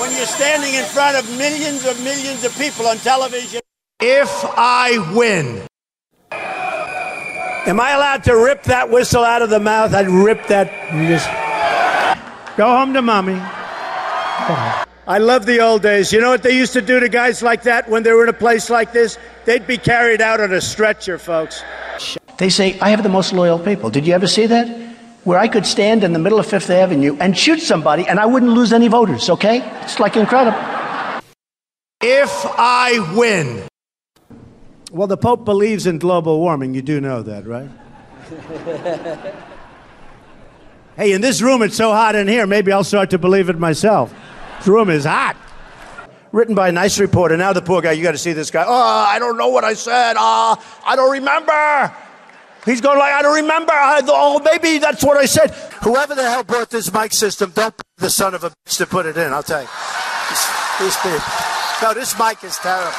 when 0.00 0.10
you're 0.16 0.26
standing 0.26 0.74
in 0.74 0.84
front 0.84 1.16
of 1.16 1.30
millions 1.38 1.86
of 1.86 2.02
millions 2.02 2.42
of 2.42 2.52
people 2.58 2.88
on 2.88 2.96
television. 2.96 3.60
If 4.00 4.28
I 4.56 4.98
win. 5.14 5.62
Am 6.32 7.78
I 7.78 7.92
allowed 7.92 8.24
to 8.24 8.34
rip 8.34 8.64
that 8.64 8.90
whistle 8.90 9.22
out 9.22 9.42
of 9.42 9.50
the 9.50 9.60
mouth? 9.60 9.94
I'd 9.94 10.08
rip 10.08 10.48
that. 10.48 10.66
Just 10.90 11.28
go 12.56 12.66
home 12.66 12.92
to 12.94 13.00
mommy. 13.00 13.38
I 15.06 15.18
love 15.18 15.46
the 15.46 15.60
old 15.60 15.82
days. 15.82 16.12
You 16.12 16.20
know 16.20 16.30
what 16.30 16.42
they 16.42 16.56
used 16.56 16.72
to 16.72 16.82
do 16.82 16.98
to 16.98 17.08
guys 17.08 17.42
like 17.42 17.62
that 17.62 17.88
when 17.88 18.02
they 18.02 18.12
were 18.12 18.24
in 18.24 18.28
a 18.28 18.32
place 18.32 18.70
like 18.70 18.92
this? 18.92 19.18
They'd 19.44 19.68
be 19.68 19.78
carried 19.78 20.20
out 20.20 20.40
on 20.40 20.52
a 20.52 20.60
stretcher, 20.60 21.16
folks. 21.16 21.62
They 22.38 22.50
say, 22.50 22.78
I 22.80 22.90
have 22.90 23.02
the 23.02 23.08
most 23.08 23.32
loyal 23.32 23.58
people. 23.58 23.88
Did 23.90 24.06
you 24.06 24.12
ever 24.12 24.26
see 24.26 24.46
that? 24.46 24.68
Where 25.24 25.38
I 25.38 25.48
could 25.48 25.66
stand 25.66 26.04
in 26.04 26.12
the 26.12 26.18
middle 26.18 26.38
of 26.38 26.46
Fifth 26.46 26.70
Avenue 26.70 27.16
and 27.18 27.36
shoot 27.36 27.60
somebody 27.60 28.06
and 28.06 28.20
I 28.20 28.26
wouldn't 28.26 28.52
lose 28.52 28.72
any 28.72 28.88
voters, 28.88 29.28
okay? 29.30 29.62
It's 29.82 29.98
like 29.98 30.16
incredible. 30.16 30.58
If 32.00 32.30
I 32.44 33.14
win. 33.16 33.66
Well, 34.92 35.06
the 35.06 35.16
Pope 35.16 35.44
believes 35.44 35.86
in 35.86 35.98
global 35.98 36.38
warming. 36.38 36.74
You 36.74 36.82
do 36.82 37.00
know 37.00 37.22
that, 37.22 37.46
right? 37.46 37.70
hey, 40.96 41.12
in 41.12 41.20
this 41.20 41.40
room, 41.40 41.62
it's 41.62 41.76
so 41.76 41.90
hot 41.92 42.14
in 42.14 42.28
here, 42.28 42.46
maybe 42.46 42.70
I'll 42.70 42.84
start 42.84 43.10
to 43.10 43.18
believe 43.18 43.48
it 43.48 43.58
myself. 43.58 44.14
This 44.58 44.68
room 44.68 44.90
is 44.90 45.04
hot. 45.04 45.36
Written 46.32 46.54
by 46.54 46.68
a 46.68 46.72
nice 46.72 46.98
reporter. 47.00 47.36
Now, 47.36 47.52
the 47.52 47.62
poor 47.62 47.80
guy, 47.80 47.92
you 47.92 48.02
got 48.02 48.12
to 48.12 48.18
see 48.18 48.32
this 48.32 48.50
guy. 48.50 48.64
Oh, 48.66 48.72
I 48.72 49.18
don't 49.18 49.38
know 49.38 49.48
what 49.48 49.64
I 49.64 49.74
said. 49.74 50.16
Ah, 50.18 50.56
oh, 50.58 50.82
I 50.86 50.94
don't 50.94 51.10
remember. 51.10 51.92
He's 52.66 52.80
going 52.80 52.98
like, 52.98 53.12
I 53.12 53.22
don't 53.22 53.36
remember. 53.36 53.72
I, 53.72 54.02
oh, 54.06 54.40
maybe 54.40 54.78
that's 54.78 55.04
what 55.04 55.16
I 55.16 55.24
said. 55.24 55.52
Whoever 55.82 56.16
the 56.16 56.28
hell 56.28 56.42
brought 56.42 56.68
this 56.68 56.92
mic 56.92 57.12
system, 57.12 57.52
don't 57.54 57.74
the 57.98 58.10
son 58.10 58.34
of 58.34 58.42
a 58.42 58.50
bitch 58.50 58.78
to 58.78 58.86
put 58.86 59.06
it 59.06 59.16
in. 59.16 59.32
I'll 59.32 59.44
tell 59.44 59.62
you. 59.62 59.68
These 60.80 60.96
people. 60.96 61.20
No, 61.80 61.94
this 61.94 62.18
mic 62.18 62.42
is 62.42 62.56
terrible. 62.56 62.92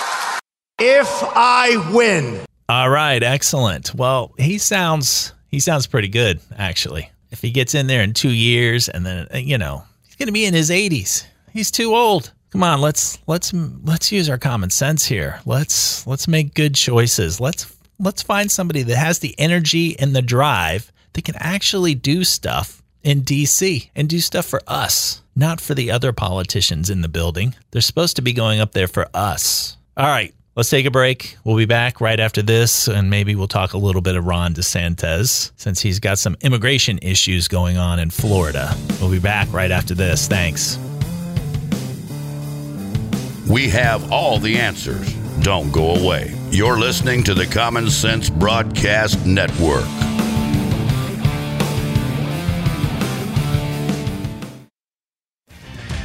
If 0.80 1.08
I 1.36 1.92
win. 1.94 2.40
All 2.70 2.90
right, 2.90 3.22
excellent. 3.22 3.94
Well, 3.94 4.34
he 4.38 4.58
sounds 4.58 5.34
he 5.50 5.60
sounds 5.60 5.86
pretty 5.86 6.08
good 6.08 6.40
actually. 6.58 7.12
If 7.30 7.42
he 7.42 7.52
gets 7.52 7.76
in 7.76 7.88
there 7.88 8.02
in 8.02 8.14
2 8.14 8.30
years 8.30 8.88
and 8.88 9.06
then 9.06 9.28
uh, 9.34 9.38
you 9.38 9.58
know, 9.58 9.84
he's 10.06 10.16
going 10.16 10.28
to 10.28 10.34
be 10.34 10.46
in 10.46 10.54
his 10.54 10.70
80s. 10.70 11.26
He's 11.52 11.72
too 11.72 11.94
old. 11.94 12.32
Come 12.52 12.64
on, 12.64 12.80
let's 12.80 13.20
let's 13.28 13.54
let's 13.54 14.12
use 14.12 14.30
our 14.30 14.38
common 14.38 14.70
sense 14.70 15.06
here. 15.06 15.42
Let's 15.46 16.08
let's 16.08 16.28
make 16.28 16.54
good 16.54 16.74
choices. 16.74 17.42
Let's 17.42 17.66
let's 18.00 18.22
find 18.22 18.52
somebody 18.52 18.84
that 18.84 18.98
has 18.98 19.20
the 19.20 19.36
energy 19.40 19.98
and 20.00 20.16
the 20.16 20.22
drive 20.22 20.92
that 21.14 21.26
can 21.26 21.36
actually 21.38 21.96
do 21.96 22.24
stuff 22.24 22.82
in 23.04 23.22
DC 23.22 23.90
and 23.96 24.10
do 24.10 24.20
stuff 24.20 24.46
for 24.46 24.62
us, 24.68 25.22
not 25.36 25.62
for 25.62 25.74
the 25.74 25.92
other 25.92 26.14
politicians 26.14 26.90
in 26.90 27.02
the 27.02 27.08
building. 27.08 27.56
They're 27.72 27.82
supposed 27.82 28.18
to 28.18 28.22
be 28.22 28.34
going 28.34 28.60
up 28.60 28.74
there 28.74 28.88
for 28.88 29.08
us. 29.14 29.78
All 29.96 30.06
right, 30.06 30.34
let's 30.56 30.70
take 30.70 30.86
a 30.86 30.92
break. 30.92 31.38
We'll 31.44 31.58
be 31.58 31.66
back 31.66 32.02
right 32.02 32.20
after 32.20 32.42
this, 32.42 32.88
and 32.88 33.10
maybe 33.10 33.34
we'll 33.34 33.48
talk 33.48 33.74
a 33.74 33.78
little 33.78 34.02
bit 34.02 34.16
of 34.16 34.26
Ron 34.26 34.54
DeSantis 34.54 35.52
since 35.56 35.82
he's 35.82 36.00
got 36.00 36.20
some 36.20 36.36
immigration 36.42 37.00
issues 37.02 37.48
going 37.48 37.78
on 37.78 38.00
in 38.00 38.10
Florida. 38.10 38.76
We'll 39.00 39.12
be 39.12 39.20
back 39.20 39.52
right 39.52 39.72
after 39.72 39.96
this. 39.96 40.28
Thanks. 40.28 40.78
We 43.50 43.70
have 43.70 44.12
all 44.12 44.40
the 44.40 44.58
answers. 44.58 45.12
Don't 45.42 45.72
go 45.72 45.96
away. 45.96 46.37
You're 46.50 46.80
listening 46.80 47.24
to 47.26 47.34
the 47.34 47.46
Common 47.46 47.90
Sense 47.90 48.30
Broadcast 48.30 49.26
Network. 49.26 50.07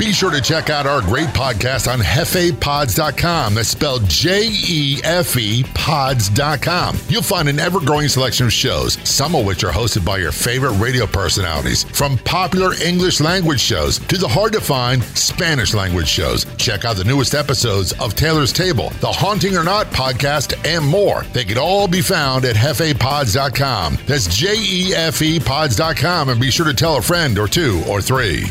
Be 0.03 0.13
sure 0.13 0.33
to 0.33 0.41
check 0.41 0.69
out 0.69 0.85
our 0.85 1.01
great 1.01 1.29
podcast 1.29 1.91
on 1.91 2.01
jefepods.com. 2.01 3.55
That's 3.55 3.69
spelled 3.69 4.09
J 4.09 4.49
E 4.51 5.01
F 5.05 5.37
E 5.37 5.63
pods.com. 5.75 6.99
You'll 7.09 7.23
find 7.23 7.49
an 7.49 7.61
ever 7.61 7.79
growing 7.79 8.09
selection 8.09 8.47
of 8.47 8.53
shows, 8.53 8.95
some 9.09 9.37
of 9.37 9.47
which 9.47 9.63
are 9.63 9.71
hosted 9.71 10.05
by 10.05 10.19
your 10.19 10.33
favorite 10.33 10.73
radio 10.73 11.07
personalities, 11.07 11.85
from 11.85 12.19
popular 12.19 12.75
English 12.85 13.21
language 13.21 13.61
shows 13.61 14.01
to 14.01 14.19
the 14.19 14.27
hard 14.27 14.53
to 14.55 14.61
find 14.61 15.05
Spanish 15.05 15.73
language 15.73 16.09
shows. 16.09 16.47
Check 16.57 16.85
out 16.85 16.97
the 16.97 17.05
newest 17.05 17.37
episodes 17.37 17.93
of 18.01 18.17
Taylor's 18.17 18.53
Table, 18.53 18.91
the 18.99 19.07
Haunting 19.07 19.57
or 19.57 19.63
Not 19.63 19.87
podcast, 19.93 20.59
and 20.67 20.85
more. 20.85 21.23
They 21.33 21.45
can 21.45 21.59
all 21.59 21.87
be 21.87 22.01
found 22.01 22.45
at 22.45 22.57
jefepods.com. 22.57 23.99
That's 24.09 24.27
J 24.27 24.55
E 24.59 24.95
F 24.97 25.23
E 25.23 25.39
pods.com. 25.39 26.29
And 26.29 26.41
be 26.41 26.51
sure 26.51 26.67
to 26.67 26.75
tell 26.75 26.97
a 26.97 27.03
friend 27.03 27.39
or 27.39 27.47
two 27.47 27.85
or 27.89 28.03
three. 28.03 28.47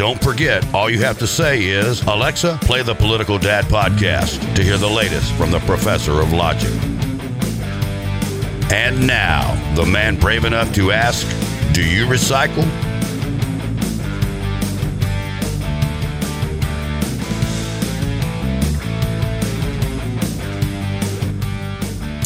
Don't 0.00 0.24
forget, 0.24 0.64
all 0.72 0.88
you 0.88 1.00
have 1.00 1.18
to 1.18 1.26
say 1.26 1.62
is, 1.62 2.00
Alexa, 2.04 2.58
play 2.62 2.82
the 2.82 2.94
Political 2.94 3.38
Dad 3.38 3.66
podcast 3.66 4.54
to 4.54 4.64
hear 4.64 4.78
the 4.78 4.88
latest 4.88 5.30
from 5.34 5.50
the 5.50 5.58
professor 5.58 6.22
of 6.22 6.32
logic. 6.32 6.72
And 8.72 9.06
now, 9.06 9.74
the 9.74 9.84
man 9.84 10.18
brave 10.18 10.46
enough 10.46 10.72
to 10.76 10.90
ask, 10.90 11.26
Do 11.74 11.84
you 11.84 12.06
recycle? 12.06 12.64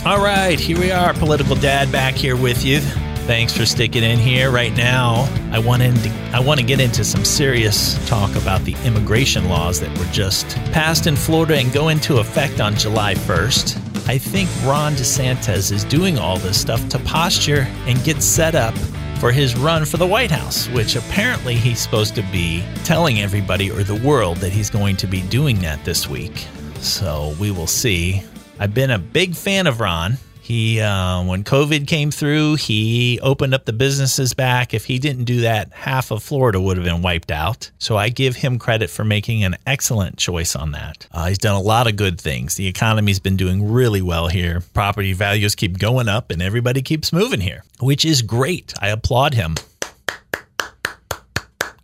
All 0.06 0.22
right, 0.22 0.60
here 0.60 0.78
we 0.78 0.92
are, 0.92 1.12
Political 1.12 1.56
Dad, 1.56 1.90
back 1.90 2.14
here 2.14 2.36
with 2.36 2.64
you. 2.64 2.82
Thanks 3.26 3.56
for 3.56 3.64
sticking 3.64 4.02
in 4.02 4.18
here. 4.18 4.50
Right 4.50 4.76
now, 4.76 5.26
I 5.50 5.58
want 5.58 5.82
to 5.82 6.10
I 6.34 6.40
want 6.40 6.60
to 6.60 6.66
get 6.66 6.78
into 6.78 7.02
some 7.04 7.24
serious 7.24 7.96
talk 8.06 8.36
about 8.36 8.62
the 8.64 8.76
immigration 8.84 9.48
laws 9.48 9.80
that 9.80 9.96
were 9.98 10.04
just 10.12 10.46
passed 10.72 11.06
in 11.06 11.16
Florida 11.16 11.56
and 11.56 11.72
go 11.72 11.88
into 11.88 12.18
effect 12.18 12.60
on 12.60 12.74
July 12.74 13.14
1st. 13.14 13.78
I 14.06 14.18
think 14.18 14.50
Ron 14.62 14.92
DeSantis 14.92 15.72
is 15.72 15.84
doing 15.84 16.18
all 16.18 16.36
this 16.36 16.60
stuff 16.60 16.86
to 16.90 16.98
posture 16.98 17.66
and 17.86 18.04
get 18.04 18.22
set 18.22 18.54
up 18.54 18.76
for 19.18 19.32
his 19.32 19.56
run 19.56 19.86
for 19.86 19.96
the 19.96 20.06
White 20.06 20.30
House, 20.30 20.68
which 20.68 20.94
apparently 20.94 21.54
he's 21.54 21.78
supposed 21.78 22.14
to 22.16 22.22
be 22.30 22.62
telling 22.84 23.20
everybody 23.20 23.70
or 23.70 23.82
the 23.84 24.06
world 24.06 24.36
that 24.38 24.52
he's 24.52 24.68
going 24.68 24.96
to 24.98 25.06
be 25.06 25.22
doing 25.22 25.58
that 25.60 25.82
this 25.86 26.06
week. 26.10 26.46
So 26.80 27.34
we 27.40 27.50
will 27.50 27.66
see. 27.66 28.22
I've 28.58 28.74
been 28.74 28.90
a 28.90 28.98
big 28.98 29.34
fan 29.34 29.66
of 29.66 29.80
Ron. 29.80 30.18
He, 30.44 30.78
uh, 30.78 31.24
when 31.24 31.42
COVID 31.42 31.86
came 31.86 32.10
through, 32.10 32.56
he 32.56 33.18
opened 33.22 33.54
up 33.54 33.64
the 33.64 33.72
businesses 33.72 34.34
back. 34.34 34.74
If 34.74 34.84
he 34.84 34.98
didn't 34.98 35.24
do 35.24 35.40
that, 35.40 35.72
half 35.72 36.10
of 36.10 36.22
Florida 36.22 36.60
would 36.60 36.76
have 36.76 36.84
been 36.84 37.00
wiped 37.00 37.30
out. 37.30 37.70
So 37.78 37.96
I 37.96 38.10
give 38.10 38.36
him 38.36 38.58
credit 38.58 38.90
for 38.90 39.04
making 39.04 39.42
an 39.42 39.56
excellent 39.66 40.18
choice 40.18 40.54
on 40.54 40.72
that. 40.72 41.06
Uh, 41.10 41.28
he's 41.28 41.38
done 41.38 41.54
a 41.54 41.62
lot 41.62 41.86
of 41.86 41.96
good 41.96 42.20
things. 42.20 42.56
The 42.56 42.66
economy's 42.66 43.20
been 43.20 43.38
doing 43.38 43.72
really 43.72 44.02
well 44.02 44.28
here. 44.28 44.62
Property 44.74 45.14
values 45.14 45.54
keep 45.54 45.78
going 45.78 46.08
up, 46.08 46.30
and 46.30 46.42
everybody 46.42 46.82
keeps 46.82 47.10
moving 47.10 47.40
here, 47.40 47.64
which 47.80 48.04
is 48.04 48.20
great. 48.20 48.74
I 48.82 48.88
applaud 48.88 49.32
him. 49.32 49.54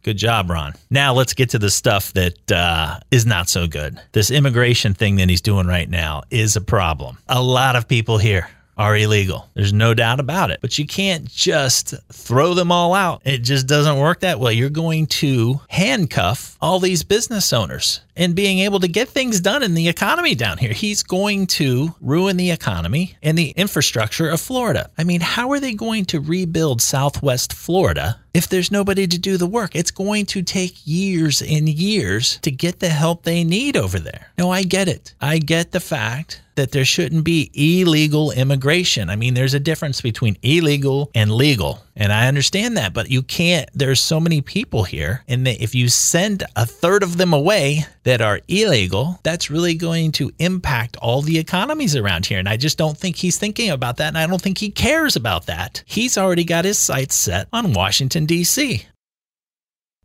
Good 0.02 0.16
job, 0.16 0.49
Ron. 0.49 0.73
Now 0.88 1.12
let's 1.12 1.35
get 1.35 1.50
to 1.50 1.59
the 1.59 1.69
stuff 1.69 2.14
that 2.14 2.50
uh, 2.50 3.00
is 3.11 3.26
not 3.26 3.50
so 3.50 3.66
good. 3.66 4.00
This 4.12 4.30
immigration 4.30 4.95
thing 4.95 5.16
that 5.16 5.28
he's 5.28 5.42
doing 5.42 5.66
right 5.66 5.88
now 5.88 6.23
is 6.30 6.57
a 6.57 6.62
problem. 6.62 7.19
A 7.28 7.42
lot 7.42 7.76
of 7.76 7.87
people 7.87 8.16
here 8.16 8.49
are 8.80 8.96
illegal. 8.96 9.46
There's 9.52 9.75
no 9.75 9.92
doubt 9.92 10.20
about 10.20 10.50
it. 10.50 10.60
But 10.62 10.78
you 10.78 10.87
can't 10.87 11.30
just 11.30 11.92
throw 12.10 12.54
them 12.54 12.72
all 12.72 12.94
out. 12.94 13.20
It 13.26 13.42
just 13.42 13.66
doesn't 13.66 13.99
work 13.99 14.20
that 14.20 14.40
way. 14.40 14.54
You're 14.54 14.70
going 14.70 15.06
to 15.08 15.60
handcuff 15.68 16.56
all 16.62 16.80
these 16.80 17.02
business 17.02 17.52
owners 17.52 18.00
and 18.16 18.34
being 18.34 18.60
able 18.60 18.80
to 18.80 18.88
get 18.88 19.10
things 19.10 19.38
done 19.40 19.62
in 19.62 19.75
the 19.75 19.88
economy 19.88 20.34
down 20.34 20.56
here. 20.56 20.72
He's 20.72 21.02
going 21.02 21.46
to 21.49 21.94
ruin 22.00 22.38
the 22.38 22.50
economy 22.50 23.16
and 23.22 23.37
the 23.37 23.50
infrastructure 23.50 24.30
of 24.30 24.40
Florida. 24.40 24.88
I 24.96 25.04
mean, 25.04 25.20
how 25.20 25.50
are 25.52 25.60
they 25.60 25.75
going 25.75 26.06
to 26.06 26.20
rebuild 26.20 26.80
Southwest 26.80 27.52
Florida 27.52 28.18
if 28.32 28.49
there's 28.49 28.70
nobody 28.70 29.06
to 29.06 29.18
do 29.18 29.37
the 29.37 29.46
work? 29.46 29.76
It's 29.76 29.90
going 29.90 30.25
to 30.26 30.42
take 30.42 30.87
years 30.87 31.42
and 31.42 31.68
years 31.68 32.38
to 32.38 32.50
get 32.50 32.80
the 32.80 32.88
help 32.88 33.25
they 33.25 33.44
need 33.44 33.76
over 33.76 33.99
there. 33.99 34.32
No, 34.38 34.50
I 34.50 34.62
get 34.62 34.88
it. 34.88 35.14
I 35.20 35.37
get 35.37 35.72
the 35.72 35.80
fact 35.80 36.40
that 36.57 36.73
there 36.73 36.85
shouldn't 36.85 37.25
be 37.25 37.50
illegal 37.54 38.33
immigration. 38.33 39.11
I 39.11 39.16
mean, 39.16 39.35
there's 39.35 39.54
a 39.54 39.61
difference 39.61 40.00
between 40.00 40.37
illegal 40.42 41.11
and 41.14 41.33
legal. 41.33 41.83
And 41.97 42.12
I 42.12 42.28
understand 42.28 42.76
that, 42.76 42.95
but 42.95 43.11
you 43.11 43.23
can't, 43.23 43.69
there's 43.75 44.02
so 44.02 44.21
many 44.21 44.40
people 44.40 44.85
here. 44.85 45.23
And 45.28 45.47
if 45.47 45.75
you 45.75 45.88
send 45.88 46.45
a 46.57 46.66
third 46.66 47.02
of 47.02 47.16
them 47.16 47.33
away 47.33 47.85
that 48.04 48.21
are 48.21 48.40
illegal, 48.49 49.21
that's 49.23 49.50
really 49.50 49.75
going 49.75 50.12
to 50.12 50.33
impact 50.38 50.97
all 50.97 51.23
the 51.23 51.38
economies 51.38 51.97
around 51.97 52.26
here. 52.26 52.38
And 52.38 52.49
I 52.49 52.57
just 52.57 52.78
don't 52.78 52.97
think 52.97 53.16
he's 53.16 53.38
thinking 53.38 53.71
about 53.71 53.99
that. 53.99 54.09
And 54.09 54.19
I 54.19 54.26
don't 54.26 54.40
think 54.40 54.59
he 54.59 54.71
cares 54.71 55.16
about 55.16 55.47
that. 55.47 55.83
He's 55.87 56.16
already 56.16 56.45
got 56.45 56.64
his 56.64 56.78
sights 56.78 57.14
set 57.14 57.49
on 57.52 57.73
Washington, 57.73 58.26
D.C. 58.26 58.87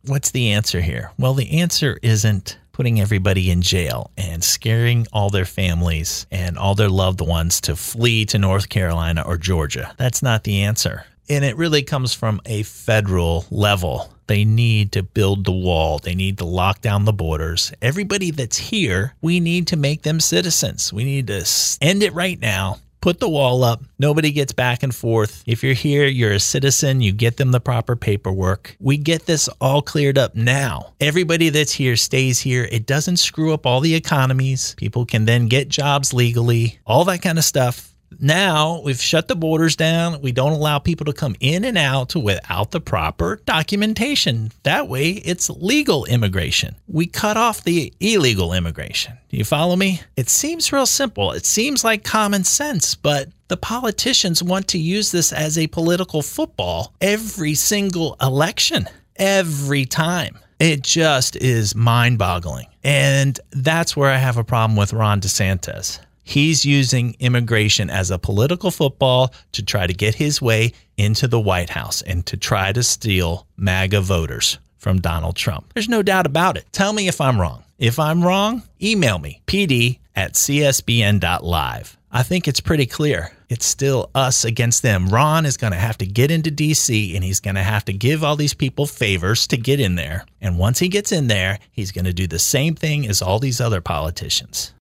What's 0.04 0.30
the 0.30 0.50
answer 0.52 0.80
here? 0.80 1.10
Well, 1.18 1.34
the 1.34 1.58
answer 1.58 1.98
isn't 2.02 2.58
putting 2.76 3.00
everybody 3.00 3.50
in 3.50 3.62
jail 3.62 4.10
and 4.18 4.44
scaring 4.44 5.06
all 5.10 5.30
their 5.30 5.46
families 5.46 6.26
and 6.30 6.58
all 6.58 6.74
their 6.74 6.90
loved 6.90 7.22
ones 7.22 7.58
to 7.58 7.74
flee 7.74 8.26
to 8.26 8.38
North 8.38 8.68
Carolina 8.68 9.24
or 9.26 9.38
Georgia. 9.38 9.94
That's 9.96 10.22
not 10.22 10.44
the 10.44 10.60
answer. 10.60 11.06
And 11.26 11.42
it 11.42 11.56
really 11.56 11.82
comes 11.82 12.12
from 12.12 12.38
a 12.44 12.64
federal 12.64 13.46
level. 13.50 14.12
They 14.26 14.44
need 14.44 14.92
to 14.92 15.02
build 15.02 15.46
the 15.46 15.52
wall. 15.52 16.00
They 16.00 16.14
need 16.14 16.36
to 16.36 16.44
lock 16.44 16.82
down 16.82 17.06
the 17.06 17.14
borders. 17.14 17.72
Everybody 17.80 18.30
that's 18.30 18.58
here, 18.58 19.14
we 19.22 19.40
need 19.40 19.68
to 19.68 19.78
make 19.78 20.02
them 20.02 20.20
citizens. 20.20 20.92
We 20.92 21.04
need 21.04 21.28
to 21.28 21.46
end 21.80 22.02
it 22.02 22.12
right 22.12 22.38
now 22.38 22.80
put 23.06 23.20
the 23.20 23.28
wall 23.28 23.62
up. 23.62 23.84
Nobody 24.00 24.32
gets 24.32 24.52
back 24.52 24.82
and 24.82 24.92
forth. 24.92 25.44
If 25.46 25.62
you're 25.62 25.74
here, 25.74 26.06
you're 26.06 26.32
a 26.32 26.40
citizen, 26.40 27.00
you 27.00 27.12
get 27.12 27.36
them 27.36 27.52
the 27.52 27.60
proper 27.60 27.94
paperwork. 27.94 28.76
We 28.80 28.96
get 28.96 29.26
this 29.26 29.48
all 29.60 29.80
cleared 29.80 30.18
up 30.18 30.34
now. 30.34 30.92
Everybody 31.00 31.50
that's 31.50 31.70
here 31.70 31.94
stays 31.94 32.40
here. 32.40 32.64
It 32.64 32.84
doesn't 32.84 33.18
screw 33.18 33.54
up 33.54 33.64
all 33.64 33.78
the 33.78 33.94
economies. 33.94 34.74
People 34.76 35.06
can 35.06 35.24
then 35.24 35.46
get 35.46 35.68
jobs 35.68 36.12
legally, 36.12 36.80
all 36.84 37.04
that 37.04 37.22
kind 37.22 37.38
of 37.38 37.44
stuff. 37.44 37.95
Now 38.18 38.80
we've 38.82 39.00
shut 39.00 39.28
the 39.28 39.36
borders 39.36 39.76
down. 39.76 40.20
We 40.22 40.32
don't 40.32 40.52
allow 40.52 40.78
people 40.78 41.06
to 41.06 41.12
come 41.12 41.36
in 41.40 41.64
and 41.64 41.76
out 41.76 42.14
without 42.14 42.70
the 42.70 42.80
proper 42.80 43.40
documentation. 43.44 44.52
That 44.62 44.88
way, 44.88 45.10
it's 45.10 45.50
legal 45.50 46.04
immigration. 46.06 46.76
We 46.86 47.06
cut 47.06 47.36
off 47.36 47.64
the 47.64 47.92
illegal 48.00 48.52
immigration. 48.52 49.18
Do 49.28 49.36
you 49.36 49.44
follow 49.44 49.76
me? 49.76 50.00
It 50.16 50.28
seems 50.28 50.72
real 50.72 50.86
simple. 50.86 51.32
It 51.32 51.44
seems 51.44 51.84
like 51.84 52.04
common 52.04 52.44
sense, 52.44 52.94
but 52.94 53.28
the 53.48 53.56
politicians 53.56 54.42
want 54.42 54.68
to 54.68 54.78
use 54.78 55.12
this 55.12 55.32
as 55.32 55.58
a 55.58 55.66
political 55.68 56.22
football 56.22 56.94
every 57.00 57.54
single 57.54 58.16
election, 58.20 58.88
every 59.16 59.84
time. 59.84 60.38
It 60.58 60.82
just 60.82 61.36
is 61.36 61.74
mind 61.74 62.18
boggling. 62.18 62.66
And 62.82 63.38
that's 63.50 63.96
where 63.96 64.10
I 64.10 64.16
have 64.16 64.38
a 64.38 64.44
problem 64.44 64.76
with 64.76 64.92
Ron 64.92 65.20
DeSantis. 65.20 66.00
He's 66.28 66.64
using 66.64 67.14
immigration 67.20 67.88
as 67.88 68.10
a 68.10 68.18
political 68.18 68.72
football 68.72 69.32
to 69.52 69.64
try 69.64 69.86
to 69.86 69.94
get 69.94 70.16
his 70.16 70.42
way 70.42 70.72
into 70.96 71.28
the 71.28 71.38
White 71.38 71.70
House 71.70 72.02
and 72.02 72.26
to 72.26 72.36
try 72.36 72.72
to 72.72 72.82
steal 72.82 73.46
MAGA 73.56 74.00
voters 74.00 74.58
from 74.76 75.00
Donald 75.00 75.36
Trump. 75.36 75.72
There's 75.72 75.88
no 75.88 76.02
doubt 76.02 76.26
about 76.26 76.56
it. 76.56 76.66
Tell 76.72 76.92
me 76.92 77.06
if 77.06 77.20
I'm 77.20 77.40
wrong. 77.40 77.62
If 77.78 78.00
I'm 78.00 78.24
wrong, 78.24 78.64
email 78.82 79.20
me, 79.20 79.40
pd 79.46 80.00
at 80.16 80.32
csbn.live. 80.32 81.96
I 82.10 82.22
think 82.24 82.48
it's 82.48 82.60
pretty 82.60 82.86
clear. 82.86 83.30
It's 83.48 83.66
still 83.66 84.10
us 84.12 84.44
against 84.44 84.82
them. 84.82 85.08
Ron 85.08 85.46
is 85.46 85.56
going 85.56 85.74
to 85.74 85.78
have 85.78 85.98
to 85.98 86.06
get 86.06 86.32
into 86.32 86.50
DC 86.50 87.14
and 87.14 87.22
he's 87.22 87.38
going 87.38 87.54
to 87.54 87.62
have 87.62 87.84
to 87.84 87.92
give 87.92 88.24
all 88.24 88.34
these 88.34 88.54
people 88.54 88.86
favors 88.86 89.46
to 89.46 89.56
get 89.56 89.78
in 89.78 89.94
there. 89.94 90.24
And 90.40 90.58
once 90.58 90.80
he 90.80 90.88
gets 90.88 91.12
in 91.12 91.28
there, 91.28 91.60
he's 91.70 91.92
going 91.92 92.06
to 92.06 92.12
do 92.12 92.26
the 92.26 92.40
same 92.40 92.74
thing 92.74 93.06
as 93.06 93.22
all 93.22 93.38
these 93.38 93.60
other 93.60 93.80
politicians 93.80 94.72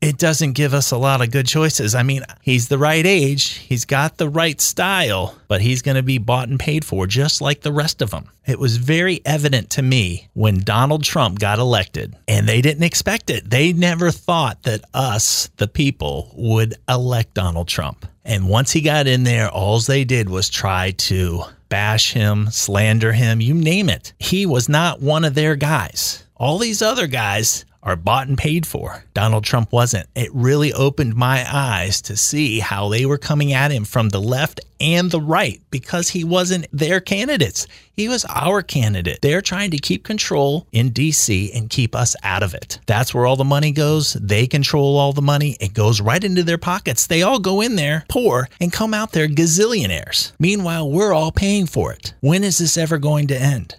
it 0.00 0.16
doesn't 0.16 0.52
give 0.52 0.72
us 0.72 0.92
a 0.92 0.96
lot 0.96 1.20
of 1.20 1.30
good 1.30 1.46
choices. 1.46 1.94
I 1.94 2.02
mean, 2.02 2.22
he's 2.40 2.68
the 2.68 2.78
right 2.78 3.04
age, 3.04 3.54
he's 3.58 3.84
got 3.84 4.16
the 4.16 4.28
right 4.28 4.60
style, 4.60 5.38
but 5.46 5.60
he's 5.60 5.82
going 5.82 5.96
to 5.96 6.02
be 6.02 6.18
bought 6.18 6.48
and 6.48 6.58
paid 6.58 6.84
for 6.84 7.06
just 7.06 7.40
like 7.40 7.60
the 7.60 7.72
rest 7.72 8.00
of 8.00 8.10
them. 8.10 8.30
It 8.46 8.58
was 8.58 8.78
very 8.78 9.20
evident 9.26 9.70
to 9.70 9.82
me 9.82 10.28
when 10.32 10.64
Donald 10.64 11.04
Trump 11.04 11.38
got 11.38 11.58
elected, 11.58 12.16
and 12.26 12.48
they 12.48 12.62
didn't 12.62 12.84
expect 12.84 13.28
it. 13.28 13.50
They 13.50 13.72
never 13.72 14.10
thought 14.10 14.62
that 14.62 14.84
us, 14.94 15.50
the 15.56 15.68
people, 15.68 16.32
would 16.34 16.74
elect 16.88 17.34
Donald 17.34 17.68
Trump. 17.68 18.06
And 18.24 18.48
once 18.48 18.72
he 18.72 18.80
got 18.80 19.06
in 19.06 19.24
there, 19.24 19.50
all 19.50 19.80
they 19.80 20.04
did 20.04 20.30
was 20.30 20.48
try 20.48 20.92
to 20.92 21.42
bash 21.68 22.12
him, 22.12 22.50
slander 22.50 23.12
him, 23.12 23.40
you 23.40 23.54
name 23.54 23.88
it. 23.88 24.12
He 24.18 24.46
was 24.46 24.68
not 24.68 25.00
one 25.00 25.24
of 25.24 25.34
their 25.34 25.56
guys. 25.56 26.24
All 26.36 26.58
these 26.58 26.82
other 26.82 27.06
guys 27.06 27.64
are 27.82 27.96
bought 27.96 28.28
and 28.28 28.36
paid 28.36 28.66
for. 28.66 29.04
Donald 29.14 29.44
Trump 29.44 29.72
wasn't. 29.72 30.08
It 30.14 30.30
really 30.34 30.72
opened 30.72 31.14
my 31.14 31.46
eyes 31.50 32.02
to 32.02 32.16
see 32.16 32.60
how 32.60 32.88
they 32.88 33.06
were 33.06 33.18
coming 33.18 33.52
at 33.52 33.70
him 33.70 33.84
from 33.84 34.10
the 34.10 34.20
left 34.20 34.60
and 34.80 35.10
the 35.10 35.20
right 35.20 35.60
because 35.70 36.08
he 36.08 36.24
wasn't 36.24 36.66
their 36.72 37.00
candidates. 37.00 37.66
He 37.92 38.08
was 38.08 38.24
our 38.26 38.62
candidate. 38.62 39.20
They're 39.20 39.42
trying 39.42 39.70
to 39.72 39.78
keep 39.78 40.04
control 40.04 40.66
in 40.72 40.90
DC 40.90 41.54
and 41.54 41.68
keep 41.68 41.94
us 41.94 42.16
out 42.22 42.42
of 42.42 42.54
it. 42.54 42.80
That's 42.86 43.12
where 43.12 43.26
all 43.26 43.36
the 43.36 43.44
money 43.44 43.72
goes. 43.72 44.14
They 44.14 44.46
control 44.46 44.96
all 44.96 45.12
the 45.12 45.22
money. 45.22 45.56
It 45.60 45.74
goes 45.74 46.00
right 46.00 46.22
into 46.22 46.42
their 46.42 46.58
pockets. 46.58 47.06
They 47.06 47.22
all 47.22 47.38
go 47.38 47.60
in 47.60 47.76
there 47.76 48.04
poor 48.08 48.48
and 48.60 48.72
come 48.72 48.94
out 48.94 49.12
there 49.12 49.28
gazillionaires. 49.28 50.32
Meanwhile, 50.38 50.90
we're 50.90 51.12
all 51.12 51.32
paying 51.32 51.66
for 51.66 51.92
it. 51.92 52.14
When 52.20 52.42
is 52.42 52.58
this 52.58 52.78
ever 52.78 52.98
going 52.98 53.26
to 53.28 53.40
end? 53.40 53.76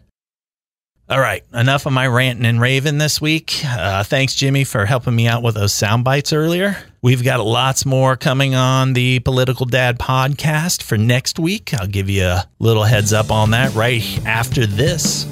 All 1.11 1.19
right, 1.19 1.43
enough 1.53 1.85
of 1.85 1.91
my 1.91 2.07
ranting 2.07 2.45
and 2.45 2.61
raving 2.61 2.97
this 2.97 3.19
week. 3.19 3.65
Uh, 3.65 4.01
thanks, 4.01 4.33
Jimmy, 4.33 4.63
for 4.63 4.85
helping 4.85 5.13
me 5.13 5.27
out 5.27 5.43
with 5.43 5.55
those 5.55 5.73
sound 5.73 6.05
bites 6.05 6.31
earlier. 6.31 6.77
We've 7.01 7.21
got 7.21 7.45
lots 7.45 7.85
more 7.85 8.15
coming 8.15 8.55
on 8.55 8.93
the 8.93 9.19
Political 9.19 9.65
Dad 9.65 9.99
podcast 9.99 10.81
for 10.81 10.97
next 10.97 11.37
week. 11.37 11.73
I'll 11.73 11.85
give 11.85 12.09
you 12.09 12.23
a 12.23 12.47
little 12.59 12.85
heads 12.85 13.11
up 13.11 13.29
on 13.29 13.51
that 13.51 13.75
right 13.75 14.01
after 14.25 14.65
this. 14.65 15.25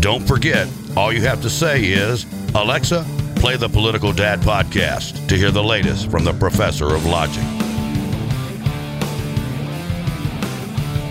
Don't 0.00 0.26
forget, 0.26 0.66
all 0.96 1.12
you 1.12 1.20
have 1.20 1.40
to 1.42 1.50
say 1.50 1.84
is, 1.84 2.26
Alexa, 2.56 3.06
play 3.36 3.56
the 3.56 3.68
Political 3.68 4.12
Dad 4.12 4.40
podcast 4.40 5.28
to 5.28 5.36
hear 5.36 5.52
the 5.52 5.62
latest 5.62 6.10
from 6.10 6.24
the 6.24 6.32
professor 6.32 6.96
of 6.96 7.06
logic. 7.06 7.44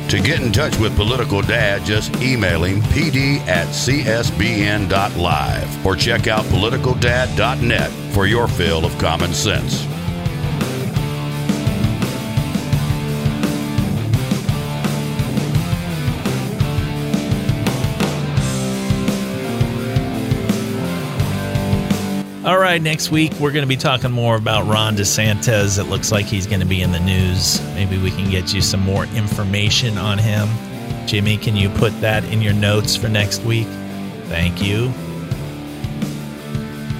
To 0.09 0.21
get 0.21 0.39
in 0.39 0.53
touch 0.53 0.77
with 0.77 0.95
Political 0.95 1.41
Dad, 1.41 1.83
just 1.83 2.15
email 2.21 2.63
him 2.63 2.81
pd 2.81 3.39
at 3.47 3.67
csbn.live 3.67 4.25
or 5.85 5.95
check 5.97 6.27
out 6.27 6.45
politicaldad.net 6.45 7.91
for 8.13 8.25
your 8.25 8.47
fill 8.47 8.85
of 8.85 8.97
common 8.97 9.33
sense. 9.33 9.85
All 22.47 22.57
right, 22.57 22.81
next 22.81 23.11
week 23.11 23.33
we're 23.41 23.51
going 23.51 23.65
to 23.65 23.67
be 23.67 23.75
talking 23.75 24.09
more 24.09 24.37
about 24.37 24.65
Ron 24.67 24.95
DeSantis. 24.95 25.77
It 25.77 25.89
looks 25.89 26.13
like 26.13 26.27
he's 26.27 26.47
going 26.47 26.61
to 26.61 26.65
be 26.65 26.81
in 26.81 26.93
the 26.93 26.99
news. 27.01 27.61
Maybe 27.73 27.97
we 27.97 28.09
can 28.09 28.31
get 28.31 28.53
you 28.53 28.61
some 28.61 28.79
more 28.79 29.03
information 29.03 29.97
on 29.97 30.17
him. 30.17 30.47
Jimmy, 31.05 31.35
can 31.35 31.57
you 31.57 31.69
put 31.71 31.91
that 31.99 32.23
in 32.23 32.41
your 32.41 32.53
notes 32.53 32.95
for 32.95 33.09
next 33.09 33.43
week? 33.43 33.67
Thank 34.29 34.61
you. 34.61 34.93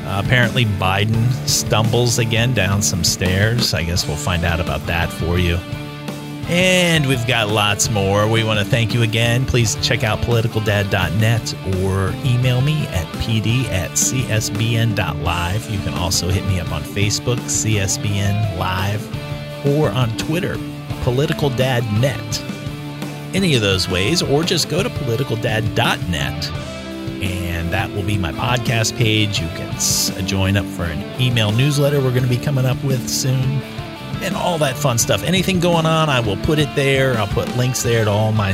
Uh, 0.05 0.21
apparently, 0.25 0.65
Biden 0.65 1.31
stumbles 1.47 2.19
again 2.19 2.53
down 2.53 2.81
some 2.81 3.05
stairs. 3.05 3.73
I 3.73 3.83
guess 3.83 4.05
we'll 4.05 4.17
find 4.17 4.43
out 4.43 4.59
about 4.59 4.85
that 4.87 5.09
for 5.09 5.39
you. 5.39 5.57
And 6.49 7.07
we've 7.07 7.25
got 7.27 7.49
lots 7.49 7.89
more. 7.89 8.27
We 8.27 8.43
want 8.43 8.59
to 8.59 8.65
thank 8.65 8.93
you 8.93 9.01
again. 9.01 9.45
Please 9.45 9.75
check 9.81 10.03
out 10.03 10.19
politicaldad.net 10.19 11.53
or 11.83 12.13
email 12.25 12.61
me 12.61 12.87
at 12.87 13.05
pd 13.17 13.65
at 13.65 13.91
csbn.live. 13.91 15.69
You 15.69 15.79
can 15.79 15.93
also 15.95 16.29
hit 16.29 16.45
me 16.45 16.61
up 16.61 16.71
on 16.71 16.83
Facebook, 16.83 17.37
CSBN 17.37 18.57
Live, 18.57 19.67
or 19.67 19.89
on 19.89 20.15
Twitter, 20.17 20.55
politicaldadnet. 21.03 23.35
Any 23.35 23.55
of 23.55 23.61
those 23.61 23.89
ways, 23.89 24.21
or 24.21 24.43
just 24.43 24.69
go 24.69 24.81
to 24.81 24.89
politicaldad.net 24.89 26.51
and 27.21 27.71
that 27.71 27.89
will 27.91 28.03
be 28.03 28.17
my 28.17 28.31
podcast 28.31 28.95
page. 28.95 29.39
You 29.39 29.47
can 29.49 30.27
join 30.27 30.55
up 30.55 30.65
for 30.65 30.83
an 30.83 31.21
email 31.21 31.51
newsletter 31.51 31.99
we're 31.99 32.11
going 32.11 32.23
to 32.23 32.29
be 32.29 32.37
coming 32.37 32.65
up 32.65 32.81
with 32.83 33.09
soon, 33.09 33.61
and 34.21 34.35
all 34.35 34.57
that 34.59 34.75
fun 34.75 34.97
stuff. 34.97 35.23
Anything 35.23 35.59
going 35.59 35.85
on, 35.85 36.09
I 36.09 36.19
will 36.19 36.37
put 36.37 36.59
it 36.59 36.73
there. 36.75 37.17
I'll 37.17 37.27
put 37.27 37.55
links 37.57 37.83
there 37.83 38.05
to 38.05 38.11
all 38.11 38.31
my 38.31 38.53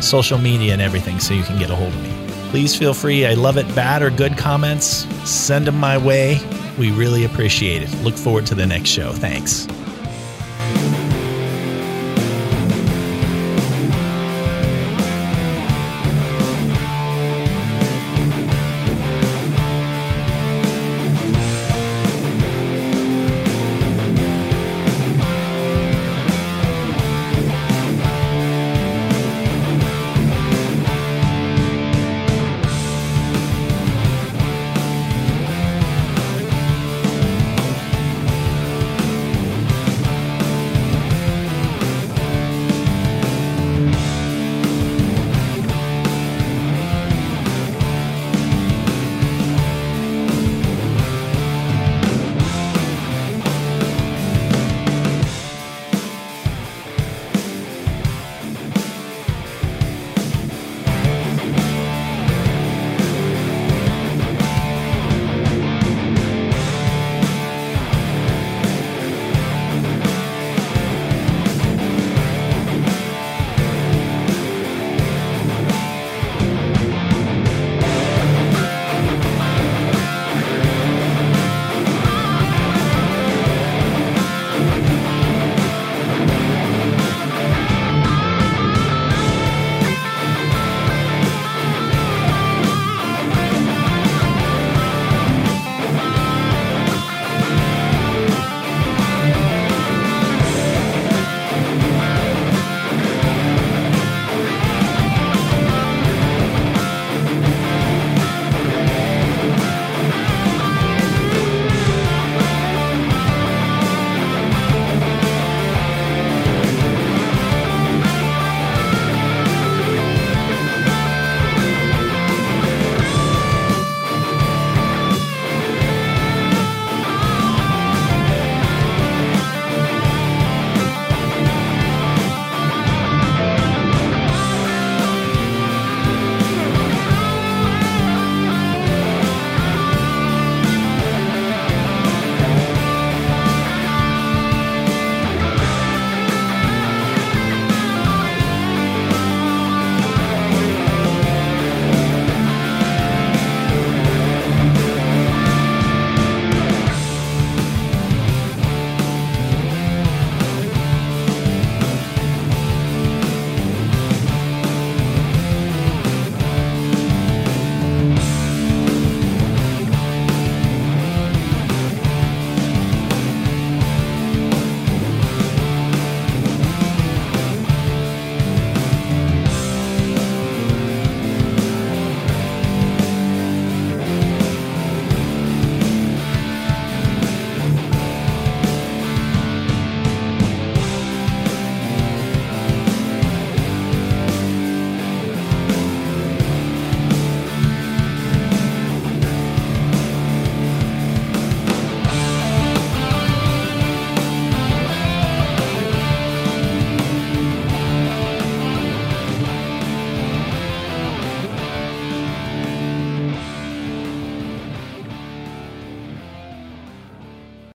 social 0.00 0.38
media 0.38 0.72
and 0.72 0.82
everything 0.82 1.18
so 1.18 1.34
you 1.34 1.42
can 1.42 1.58
get 1.58 1.70
a 1.70 1.76
hold 1.76 1.92
of 1.92 2.02
me. 2.02 2.50
Please 2.50 2.74
feel 2.74 2.94
free. 2.94 3.26
I 3.26 3.34
love 3.34 3.56
it. 3.58 3.66
Bad 3.74 4.02
or 4.02 4.10
good 4.10 4.38
comments, 4.38 5.06
send 5.28 5.66
them 5.66 5.78
my 5.78 5.98
way. 5.98 6.40
We 6.78 6.92
really 6.92 7.24
appreciate 7.24 7.82
it. 7.82 7.92
Look 8.02 8.14
forward 8.14 8.46
to 8.46 8.54
the 8.54 8.66
next 8.66 8.88
show. 8.88 9.12
Thanks. 9.12 9.66